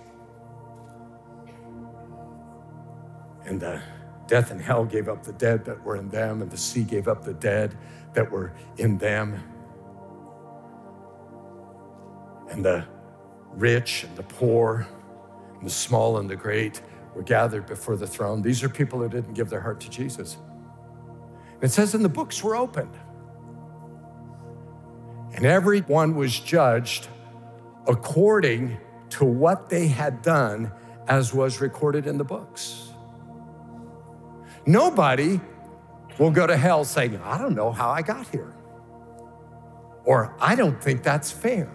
And 3.46 3.62
the 3.62 3.82
Death 4.28 4.52
and 4.52 4.62
hell 4.62 4.84
gave 4.84 5.08
up 5.08 5.24
the 5.24 5.32
dead 5.34 5.64
that 5.66 5.82
were 5.84 5.96
in 5.96 6.10
them, 6.10 6.42
and 6.42 6.52
the 6.52 6.58
sea 6.58 6.84
gave 6.84 7.08
up 7.08 7.24
the 7.24 7.34
dead 7.34 7.78
that 8.14 8.30
were 8.30 8.52
in 8.78 8.98
them. 8.98 9.42
And 12.50 12.64
the 12.64 12.86
rich 13.54 14.04
and 14.04 14.16
the 14.18 14.24
poor, 14.24 14.86
and 15.56 15.66
the 15.66 15.72
small 15.72 16.18
and 16.18 16.30
the 16.30 16.36
great 16.36 16.82
were 17.16 17.24
gathered 17.24 17.66
before 17.66 17.96
the 17.96 18.06
throne. 18.06 18.42
These 18.42 18.64
are 18.64 18.70
people 18.70 19.00
who 19.00 19.08
didn't 19.08 19.34
give 19.34 19.50
their 19.50 19.62
heart 19.62 19.80
to 19.82 19.90
Jesus. 19.90 20.38
It 21.62 21.70
says, 21.70 21.94
and 21.94 22.06
the 22.06 22.10
books 22.10 22.44
were 22.44 22.56
opened. 22.56 22.96
And 25.34 25.46
everyone 25.46 26.16
was 26.16 26.40
judged 26.40 27.08
according 27.88 28.78
to 29.10 29.26
what 29.26 29.70
they 29.70 29.88
had 29.88 30.22
done, 30.22 30.72
as 31.08 31.34
was 31.34 31.62
recorded 31.62 32.06
in 32.06 32.18
the 32.18 32.24
books. 32.24 32.90
Nobody 34.66 35.40
will 36.20 36.32
go 36.32 36.46
to 36.46 36.58
hell 36.58 36.84
saying, 36.84 37.20
I 37.24 37.38
don't 37.38 37.56
know 37.56 37.72
how 37.72 37.90
I 37.90 38.02
got 38.02 38.28
here. 38.28 38.54
Or 40.04 40.36
I 40.40 40.56
don't 40.56 40.82
think 40.82 41.04
that's 41.04 41.32
fair. 41.32 41.70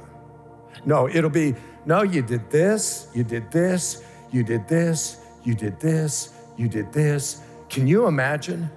No, 0.85 1.09
it'll 1.09 1.31
be, 1.31 1.55
no, 1.87 2.03
you 2.03 2.23
did 2.23 2.51
this, 2.51 3.09
you 3.15 3.25
did 3.25 3.51
this, 3.51 4.05
you 4.31 4.43
did 4.43 4.69
this, 4.69 5.19
you 5.45 5.55
did 5.55 5.79
this, 5.81 6.33
you 6.57 6.69
did 6.69 6.93
this. 6.93 7.43
Can 7.69 7.87
you 7.87 8.07
imagine? 8.07 8.71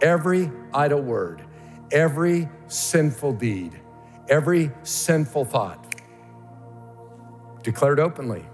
Every 0.00 0.50
idle 0.74 1.00
word, 1.00 1.42
every 1.90 2.48
sinful 2.66 3.34
deed, 3.34 3.80
every 4.28 4.70
sinful 4.82 5.44
thought 5.46 5.94
declared 7.62 7.98
openly. 7.98 8.44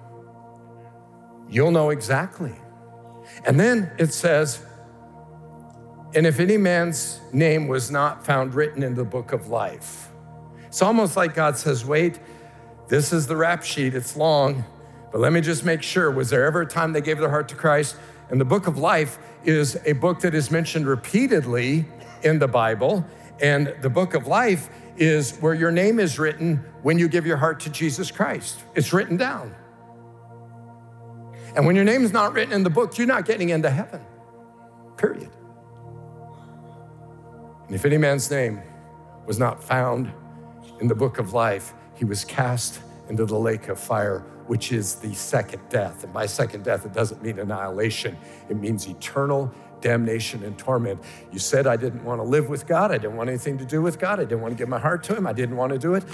You'll 1.48 1.70
know 1.70 1.90
exactly. 1.90 2.54
And 3.44 3.60
then 3.60 3.92
it 3.98 4.12
says, 4.12 4.64
and 6.14 6.26
if 6.26 6.40
any 6.40 6.56
man's 6.56 7.20
name 7.32 7.68
was 7.68 7.90
not 7.90 8.24
found 8.24 8.54
written 8.54 8.82
in 8.82 8.94
the 8.94 9.04
book 9.04 9.32
of 9.32 9.48
life. 9.48 10.08
It's 10.66 10.82
almost 10.82 11.16
like 11.16 11.34
God 11.34 11.56
says, 11.56 11.84
wait, 11.84 12.18
this 12.88 13.12
is 13.12 13.26
the 13.26 13.36
rap 13.36 13.64
sheet, 13.64 13.94
it's 13.94 14.16
long, 14.16 14.64
but 15.10 15.20
let 15.20 15.32
me 15.32 15.40
just 15.40 15.64
make 15.64 15.82
sure. 15.82 16.10
Was 16.10 16.30
there 16.30 16.46
ever 16.46 16.62
a 16.62 16.66
time 16.66 16.92
they 16.92 17.00
gave 17.00 17.18
their 17.18 17.28
heart 17.28 17.48
to 17.48 17.54
Christ 17.54 17.96
And 18.32 18.40
the 18.40 18.46
book 18.46 18.66
of 18.66 18.78
life 18.78 19.18
is 19.44 19.78
a 19.84 19.92
book 19.92 20.20
that 20.20 20.34
is 20.34 20.50
mentioned 20.50 20.86
repeatedly 20.86 21.84
in 22.22 22.38
the 22.38 22.48
Bible. 22.48 23.04
And 23.42 23.74
the 23.82 23.90
book 23.90 24.14
of 24.14 24.26
life 24.26 24.70
is 24.96 25.36
where 25.36 25.52
your 25.52 25.70
name 25.70 26.00
is 26.00 26.18
written 26.18 26.64
when 26.80 26.98
you 26.98 27.08
give 27.08 27.26
your 27.26 27.36
heart 27.36 27.60
to 27.60 27.70
Jesus 27.70 28.10
Christ. 28.10 28.64
It's 28.74 28.90
written 28.94 29.18
down. 29.18 29.54
And 31.54 31.66
when 31.66 31.76
your 31.76 31.84
name 31.84 32.04
is 32.04 32.12
not 32.12 32.32
written 32.32 32.54
in 32.54 32.62
the 32.62 32.70
book, 32.70 32.96
you're 32.96 33.06
not 33.06 33.26
getting 33.26 33.50
into 33.50 33.68
heaven, 33.68 34.00
period. 34.96 35.30
And 37.66 37.74
if 37.74 37.84
any 37.84 37.98
man's 37.98 38.30
name 38.30 38.62
was 39.26 39.38
not 39.38 39.62
found 39.62 40.10
in 40.80 40.88
the 40.88 40.94
book 40.94 41.18
of 41.18 41.34
life, 41.34 41.74
he 41.96 42.06
was 42.06 42.24
cast 42.24 42.80
into 43.10 43.26
the 43.26 43.38
lake 43.38 43.68
of 43.68 43.78
fire, 43.78 44.24
which 44.46 44.72
is 44.72 44.96
the 44.96 45.14
second 45.14 45.62
death. 45.68 46.04
And 46.04 46.12
by 46.12 46.26
second 46.26 46.64
death, 46.64 46.84
it 46.84 46.92
doesn't 46.92 47.22
mean 47.22 47.38
annihilation, 47.38 48.16
it 48.48 48.56
means 48.56 48.86
eternal 48.86 49.52
damnation 49.80 50.44
and 50.44 50.56
torment. 50.56 51.02
You 51.32 51.38
said, 51.38 51.66
I 51.66 51.76
didn't 51.76 52.04
want 52.04 52.20
to 52.20 52.22
live 52.24 52.48
with 52.48 52.66
God. 52.66 52.92
I 52.92 52.98
didn't 52.98 53.16
want 53.16 53.28
anything 53.28 53.58
to 53.58 53.64
do 53.64 53.82
with 53.82 53.98
God. 53.98 54.20
I 54.20 54.24
didn't 54.24 54.40
want 54.40 54.52
to 54.52 54.58
give 54.58 54.68
my 54.68 54.78
heart 54.78 55.02
to 55.04 55.16
Him. 55.16 55.26
I 55.26 55.32
didn't 55.32 55.56
want 55.56 55.72
to 55.72 55.78
do 55.78 55.94
it. 55.94 56.04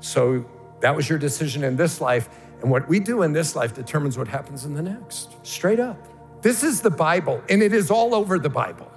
So 0.00 0.44
that 0.80 0.94
was 0.94 1.08
your 1.08 1.18
decision 1.18 1.62
in 1.62 1.76
this 1.76 2.00
life. 2.00 2.28
And 2.60 2.70
what 2.70 2.88
we 2.88 3.00
do 3.00 3.22
in 3.22 3.32
this 3.32 3.56
life 3.56 3.74
determines 3.74 4.18
what 4.18 4.28
happens 4.28 4.64
in 4.64 4.74
the 4.74 4.82
next, 4.82 5.34
straight 5.46 5.80
up. 5.80 5.96
This 6.42 6.62
is 6.62 6.80
the 6.80 6.90
Bible, 6.90 7.42
and 7.48 7.62
it 7.62 7.72
is 7.72 7.90
all 7.90 8.14
over 8.14 8.38
the 8.38 8.50
Bible. 8.50 8.90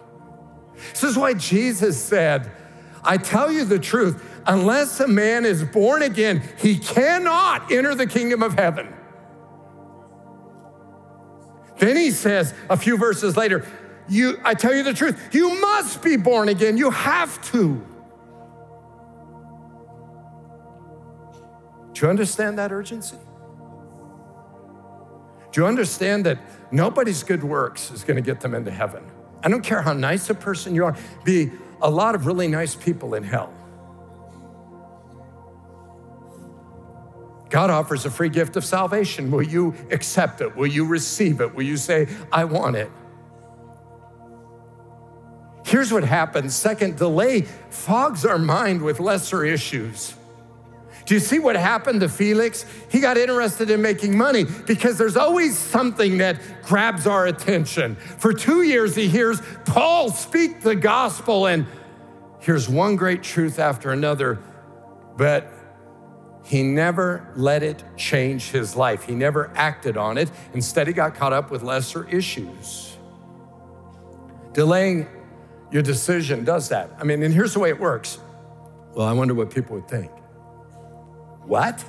This 0.92 1.04
is 1.04 1.18
why 1.18 1.34
Jesus 1.34 2.02
said, 2.02 2.52
I 3.04 3.18
tell 3.18 3.52
you 3.52 3.66
the 3.66 3.80
truth, 3.80 4.33
unless 4.45 4.99
a 4.99 5.08
man 5.08 5.45
is 5.45 5.63
born 5.63 6.01
again, 6.01 6.43
he 6.60 6.77
cannot 6.77 7.71
enter 7.71 7.95
the 7.95 8.08
kingdom 8.08 8.43
of 8.43 8.53
heaven. 8.53 8.93
Then 11.77 11.95
he 11.97 12.12
says 12.12 12.53
a 12.69 12.77
few 12.77 12.97
verses 12.97 13.36
later, 13.36 13.65
you, 14.08 14.39
I 14.43 14.53
tell 14.53 14.75
you 14.75 14.84
the 14.84 14.93
truth, 14.93 15.19
you 15.34 15.60
must 15.60 16.01
be 16.01 16.17
born 16.17 16.49
again. 16.49 16.77
You 16.77 16.91
have 16.91 17.41
to. 17.51 17.86
Do 21.93 22.01
you 22.01 22.10
understand 22.10 22.58
that 22.58 22.71
urgency? 22.71 23.17
Do 25.51 25.62
you 25.62 25.67
understand 25.67 26.25
that 26.25 26.39
nobody's 26.71 27.23
good 27.23 27.43
works 27.43 27.91
is 27.91 28.03
going 28.03 28.15
to 28.15 28.23
get 28.23 28.41
them 28.41 28.56
into 28.56 28.71
heaven? 28.71 29.03
I 29.43 29.49
don't 29.49 29.63
care 29.63 29.82
how 29.82 29.93
nice 29.93 30.29
a 30.29 30.34
person 30.34 30.73
you 30.73 30.86
are, 30.86 30.95
be 31.23 31.51
a 31.82 31.89
lot 31.89 32.15
of 32.15 32.25
really 32.25 32.47
nice 32.47 32.75
people 32.75 33.13
in 33.13 33.23
hell. 33.23 33.53
God 37.54 37.70
offers 37.70 38.04
a 38.04 38.10
free 38.10 38.30
gift 38.30 38.56
of 38.56 38.66
salvation. 38.66 39.30
Will 39.30 39.44
you 39.44 39.76
accept 39.92 40.42
it? 40.42 40.56
Will 40.56 40.66
you 40.66 40.88
receive 40.88 41.39
it? 41.39 41.54
Will 41.54 41.62
you 41.62 41.78
say, 41.78 42.08
I 42.32 42.46
want 42.46 42.76
it? 42.76 42.89
Here's 45.63 45.94
what 45.94 46.04
happens 46.04 46.56
second, 46.56 46.98
delay 46.98 47.42
fogs 47.70 48.26
our 48.26 48.39
mind 48.39 48.82
with 48.82 49.00
lesser 49.00 49.46
issues. 49.46 50.16
Do 51.06 51.13
you 51.13 51.20
see 51.20 51.38
what 51.38 51.56
happened 51.56 52.00
to 52.00 52.10
Felix? 52.10 52.66
He 52.89 53.00
got 53.00 53.20
interested 53.20 53.70
in 53.70 53.84
making 53.84 54.18
money 54.18 54.46
because 54.66 54.98
there's 54.98 55.16
always 55.16 55.56
something 55.56 56.18
that 56.18 56.42
grabs 56.63 57.06
our 57.06 57.28
attention. 57.28 57.98
For 57.98 58.34
two 58.34 58.63
years, 58.63 58.96
he 58.96 59.08
hears 59.08 59.44
Paul 59.66 60.10
speak 60.10 60.62
the 60.62 60.76
gospel 60.76 61.46
and 61.46 61.68
here's 62.39 62.68
one 62.68 62.96
great 62.96 63.22
truth 63.22 63.60
after 63.60 63.92
another, 63.92 64.39
but 65.18 65.54
he 66.43 66.62
never 66.62 67.25
let 67.36 67.63
it 67.63 67.84
change 67.95 68.51
his 68.51 68.75
life. 68.75 69.03
He 69.06 69.15
never 69.15 69.51
acted 69.56 69.95
on 69.97 70.17
it. 70.17 70.29
Instead, 70.53 70.88
he 70.88 70.93
got 70.93 71.15
caught 71.15 71.34
up 71.34 71.49
with 71.49 71.63
lesser 71.63 72.08
issues. 72.10 72.97
Delaying 74.51 75.08
your 75.71 75.82
decision 75.82 76.43
does 76.43 76.69
that. 76.69 76.91
I 76.99 77.06
mean, 77.06 77.23
and 77.23 77.34
here's 77.34 77.53
the 77.53 77.60
way 77.60 77.69
it 77.69 77.79
works. 77.79 78.19
Well, 78.93 79.08
I 79.08 79.13
wonder 79.13 79.34
what 79.34 79.51
people 79.51 79.75
would 79.75 79.88
think. 79.88 80.12
What? 81.45 81.84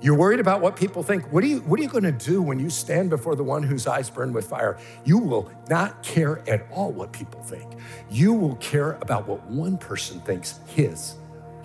You're 0.00 0.14
worried 0.14 0.38
about 0.38 0.60
what 0.60 0.76
people 0.76 1.02
think. 1.02 1.32
What 1.32 1.42
are 1.42 1.48
you, 1.48 1.58
what 1.62 1.80
are 1.80 1.82
you 1.82 1.88
going 1.88 2.04
to 2.04 2.12
do 2.12 2.40
when 2.40 2.60
you 2.60 2.70
stand 2.70 3.10
before 3.10 3.34
the 3.34 3.42
one 3.42 3.64
whose 3.64 3.86
eyes 3.88 4.08
burn 4.08 4.32
with 4.32 4.46
fire? 4.46 4.78
You 5.04 5.18
will 5.18 5.50
not 5.68 6.04
care 6.04 6.48
at 6.48 6.68
all 6.70 6.92
what 6.92 7.12
people 7.12 7.42
think. 7.42 7.72
You 8.08 8.34
will 8.34 8.54
care 8.56 8.92
about 9.00 9.26
what 9.26 9.44
one 9.46 9.76
person 9.76 10.20
thinks, 10.20 10.60
his 10.66 11.16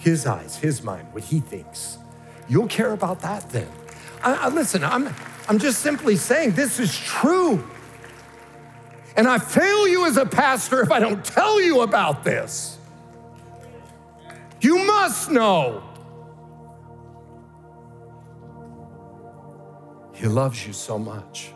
his 0.03 0.25
eyes, 0.25 0.57
his 0.57 0.83
mind, 0.83 1.07
what 1.13 1.23
he 1.23 1.39
thinks. 1.39 1.97
You'll 2.49 2.67
care 2.67 2.91
about 2.91 3.21
that 3.21 3.49
then. 3.49 3.69
I, 4.21 4.33
I, 4.33 4.47
listen, 4.49 4.83
I'm, 4.83 5.09
I'm 5.47 5.59
just 5.59 5.79
simply 5.79 6.17
saying 6.17 6.51
this 6.51 6.79
is 6.79 6.95
true. 6.97 7.65
And 9.15 9.27
I 9.27 9.37
fail 9.37 9.87
you 9.87 10.05
as 10.05 10.17
a 10.17 10.25
pastor 10.25 10.81
if 10.81 10.91
I 10.91 10.99
don't 10.99 11.23
tell 11.23 11.61
you 11.61 11.81
about 11.81 12.23
this. 12.23 12.77
You 14.59 14.83
must 14.85 15.31
know. 15.31 15.83
He 20.13 20.27
loves 20.27 20.65
you 20.65 20.73
so 20.73 20.97
much. 20.97 21.53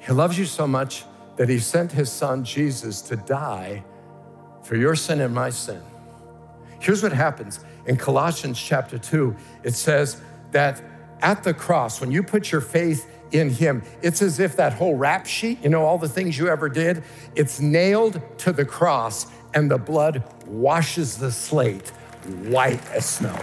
He 0.00 0.12
loves 0.12 0.38
you 0.38 0.46
so 0.46 0.66
much 0.66 1.04
that 1.36 1.48
he 1.48 1.58
sent 1.58 1.92
his 1.92 2.10
son 2.10 2.44
Jesus 2.44 3.02
to 3.02 3.16
die 3.16 3.84
for 4.62 4.76
your 4.76 4.94
sin 4.94 5.20
and 5.20 5.34
my 5.34 5.50
sin. 5.50 5.82
Here's 6.80 7.02
what 7.02 7.12
happens 7.12 7.60
in 7.86 7.96
Colossians 7.96 8.60
chapter 8.60 8.98
2 8.98 9.34
it 9.64 9.74
says 9.74 10.20
that 10.52 10.82
at 11.20 11.42
the 11.42 11.52
cross, 11.52 12.00
when 12.00 12.10
you 12.10 12.22
put 12.22 12.52
your 12.52 12.60
faith 12.60 13.10
in 13.32 13.50
Him, 13.50 13.82
it's 14.02 14.22
as 14.22 14.38
if 14.38 14.56
that 14.56 14.72
whole 14.72 14.94
rap 14.94 15.26
sheet, 15.26 15.62
you 15.62 15.68
know, 15.68 15.84
all 15.84 15.98
the 15.98 16.08
things 16.08 16.38
you 16.38 16.48
ever 16.48 16.68
did, 16.68 17.02
it's 17.34 17.60
nailed 17.60 18.20
to 18.38 18.52
the 18.52 18.64
cross 18.64 19.26
and 19.54 19.70
the 19.70 19.78
blood 19.78 20.22
washes 20.46 21.16
the 21.16 21.32
slate 21.32 21.88
white 22.46 22.84
as 22.90 23.04
snow. 23.04 23.36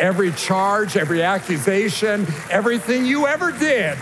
Every 0.00 0.32
charge, 0.32 0.96
every 0.96 1.22
accusation, 1.22 2.26
everything 2.50 3.04
you 3.04 3.26
ever 3.26 3.52
did 3.52 3.98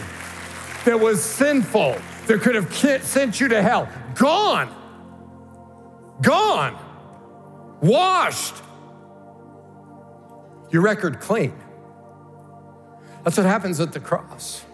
that 0.85 0.99
was 0.99 1.23
sinful, 1.23 1.97
that 2.27 2.41
could 2.41 2.55
have 2.55 2.73
sent 3.05 3.41
you 3.41 3.49
to 3.49 3.61
hell, 3.61 3.89
gone. 4.15 4.75
Gone 6.23 6.79
washed, 7.81 8.55
your 10.71 10.83
record 10.83 11.21
clean. 11.21 11.55
That's 13.25 13.37
what 13.37 13.47
happens 13.47 13.81
at 13.81 13.93
the 13.93 14.01
cross. 14.01 14.65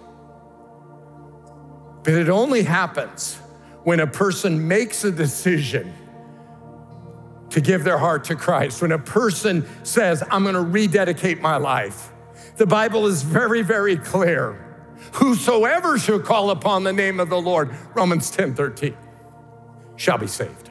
But 2.03 2.15
it 2.15 2.29
only 2.29 2.63
happens 2.63 3.37
when 3.83 4.01
a 4.01 4.07
person 4.07 4.69
makes 4.69 5.05
a 5.05 5.11
decision 5.11 5.93
to 7.51 7.61
give 7.61 7.85
their 7.85 7.99
heart 7.99 8.25
to 8.25 8.37
Christ, 8.37 8.83
when 8.83 8.93
a 8.93 8.99
person 8.99 9.67
says, 9.83 10.23
I'm 10.31 10.45
gonna 10.45 10.63
rededicate 10.63 11.41
my 11.41 11.57
life. 11.57 12.11
The 12.57 12.67
Bible 12.67 13.07
is 13.07 13.23
very, 13.23 13.63
very 13.63 13.97
clear. 13.97 14.63
Whosoever 15.15 15.99
shall 15.99 16.21
call 16.21 16.51
upon 16.51 16.85
the 16.85 16.93
name 16.93 17.21
of 17.21 17.29
the 17.29 17.41
Lord, 17.41 17.75
Romans 17.95 18.31
10 18.31 18.55
13, 18.55 18.97
shall 19.97 20.19
be 20.19 20.27
saved. 20.27 20.66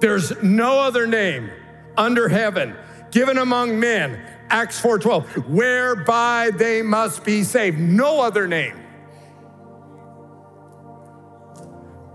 There's 0.00 0.42
no 0.42 0.78
other 0.78 1.06
name 1.06 1.50
under 1.96 2.28
heaven 2.28 2.74
given 3.10 3.36
among 3.36 3.78
men, 3.78 4.18
Acts 4.48 4.80
4:12, 4.80 5.26
whereby 5.46 6.50
they 6.56 6.80
must 6.80 7.22
be 7.22 7.44
saved. 7.44 7.78
No 7.78 8.20
other 8.20 8.48
name. 8.48 8.76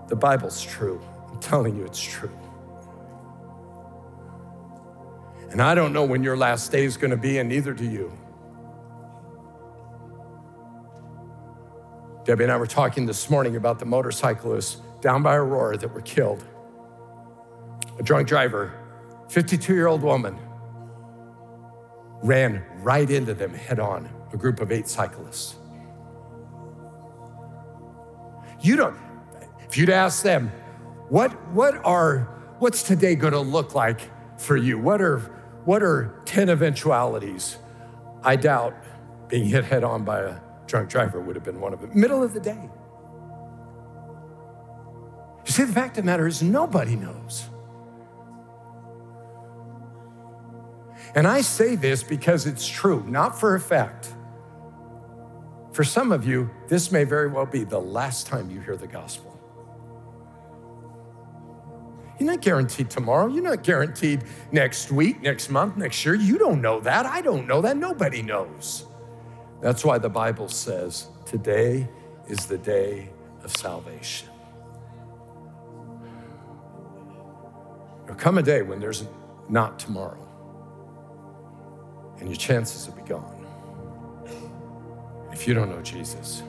The 0.08 0.16
Bible's 0.16 0.64
true. 0.64 1.00
I'm 1.32 1.40
telling 1.40 1.76
you 1.76 1.86
it's 1.86 2.02
true. 2.02 2.32
And 5.52 5.62
I 5.62 5.76
don't 5.76 5.94
know 5.94 6.04
when 6.04 6.24
your 6.24 6.36
last 6.36 6.72
day 6.72 6.86
is 6.86 6.98
going 6.98 7.12
to 7.12 7.18
be, 7.18 7.38
and 7.38 7.48
neither 7.48 7.74
do 7.74 7.86
you. 7.86 8.12
Debbie 12.26 12.44
and 12.44 12.52
I 12.52 12.58
were 12.58 12.68
talking 12.68 13.06
this 13.06 13.30
morning 13.30 13.56
about 13.56 13.78
the 13.78 13.86
motorcyclists 13.86 14.82
down 15.02 15.22
by 15.22 15.36
Aurora 15.36 15.78
that 15.78 15.94
were 15.94 16.02
killed 16.02 16.44
a 17.98 18.04
drunk 18.04 18.28
driver, 18.28 18.74
52 19.30 19.74
year 19.74 19.88
old 19.88 20.02
woman, 20.02 20.38
ran 22.24 22.64
right 22.80 23.10
into 23.10 23.34
them 23.34 23.54
head 23.54 23.80
on, 23.80 24.10
a 24.34 24.38
group 24.38 24.60
of 24.60 24.72
eight 24.72 24.88
cyclists. 24.88 25.56
You 28.62 28.76
don't, 28.76 28.98
if 29.68 29.78
you'd 29.78 29.90
ask 29.90 30.24
them, 30.24 30.52
what, 31.10 31.32
what 31.52 31.76
are, 31.86 32.22
what's 32.60 32.84
today 32.84 33.16
gonna 33.16 33.42
look 33.42 33.76
like 33.76 34.02
for 34.40 34.58
you? 34.58 34.80
What 34.80 35.02
are, 35.02 35.20
what 35.66 35.84
are 35.84 36.22
10 36.26 36.50
eventualities? 36.50 37.58
I 38.24 38.36
doubt 38.36 38.76
being 39.30 39.46
hit 39.46 39.66
head 39.66 39.84
on 39.84 40.04
by 40.04 40.22
a 40.22 40.36
drunk 40.66 40.90
driver 40.90 41.22
would 41.22 41.36
have 41.36 41.46
been 41.46 41.60
one 41.62 41.74
of 41.74 41.82
them. 41.82 41.92
Middle 41.94 42.24
of 42.24 42.34
the 42.34 42.40
day. 42.40 42.70
You 45.46 45.52
see, 45.52 45.64
the 45.64 45.74
fact 45.74 45.98
of 45.98 46.04
the 46.04 46.08
matter 46.08 46.26
is, 46.26 46.42
nobody 46.42 46.96
knows. 46.96 47.50
And 51.16 51.28
I 51.28 51.42
say 51.42 51.76
this 51.76 52.04
because 52.04 52.46
it's 52.46 52.68
true, 52.68 53.04
not 53.08 53.40
for 53.40 53.56
effect. 53.56 54.14
For 55.72 55.84
some 55.84 56.12
of 56.12 56.26
you, 56.26 56.50
this 56.68 56.92
may 56.92 57.04
very 57.04 57.28
well 57.28 57.46
be 57.46 57.64
the 57.64 57.80
last 57.80 58.28
time 58.28 58.50
you 58.50 58.60
hear 58.60 58.76
the 58.76 58.88
gospel. 58.88 59.32
You're 62.20 62.32
not 62.32 62.42
guaranteed 62.42 62.90
tomorrow. 62.90 63.28
You're 63.28 63.44
not 63.44 63.64
guaranteed 63.64 64.24
next 64.52 64.92
week, 64.92 65.22
next 65.22 65.50
month, 65.50 65.76
next 65.76 66.06
year. 66.06 66.16
You 66.16 66.38
don't 66.38 66.62
know 66.62 66.80
that. 66.82 67.06
I 67.06 67.22
don't 67.22 67.46
know 67.46 67.62
that. 67.62 67.76
Nobody 67.76 68.22
knows. 68.22 68.86
That's 69.62 69.84
why 69.84 69.98
the 69.98 70.10
Bible 70.10 70.48
says 70.48 71.08
today 71.26 71.90
is 72.28 72.46
the 72.46 72.58
day 72.58 73.10
of 73.44 73.56
salvation. 73.56 74.30
There'll 78.06 78.20
come 78.20 78.38
a 78.38 78.44
day 78.44 78.62
when 78.62 78.80
there's 78.80 79.04
not 79.50 79.80
tomorrow, 79.80 80.25
and 82.20 82.30
your 82.30 82.38
chances 82.38 82.88
will 82.88 82.96
be 82.96 83.08
gone. 83.08 83.46
If 85.32 85.48
you 85.48 85.54
don't 85.54 85.70
know 85.70 85.82
Jesus, 85.82 86.44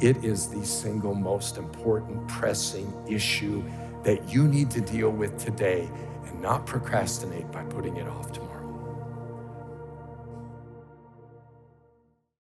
it 0.00 0.24
is 0.24 0.48
the 0.48 0.64
single 0.64 1.14
most 1.14 1.56
important, 1.56 2.26
pressing 2.28 2.92
issue 3.08 3.62
that 4.04 4.28
you 4.32 4.48
need 4.48 4.70
to 4.72 4.80
deal 4.80 5.10
with 5.10 5.38
today 5.38 5.88
and 6.26 6.40
not 6.40 6.66
procrastinate 6.66 7.50
by 7.52 7.62
putting 7.64 7.96
it 7.96 8.06
off 8.06 8.32
tomorrow. 8.32 8.49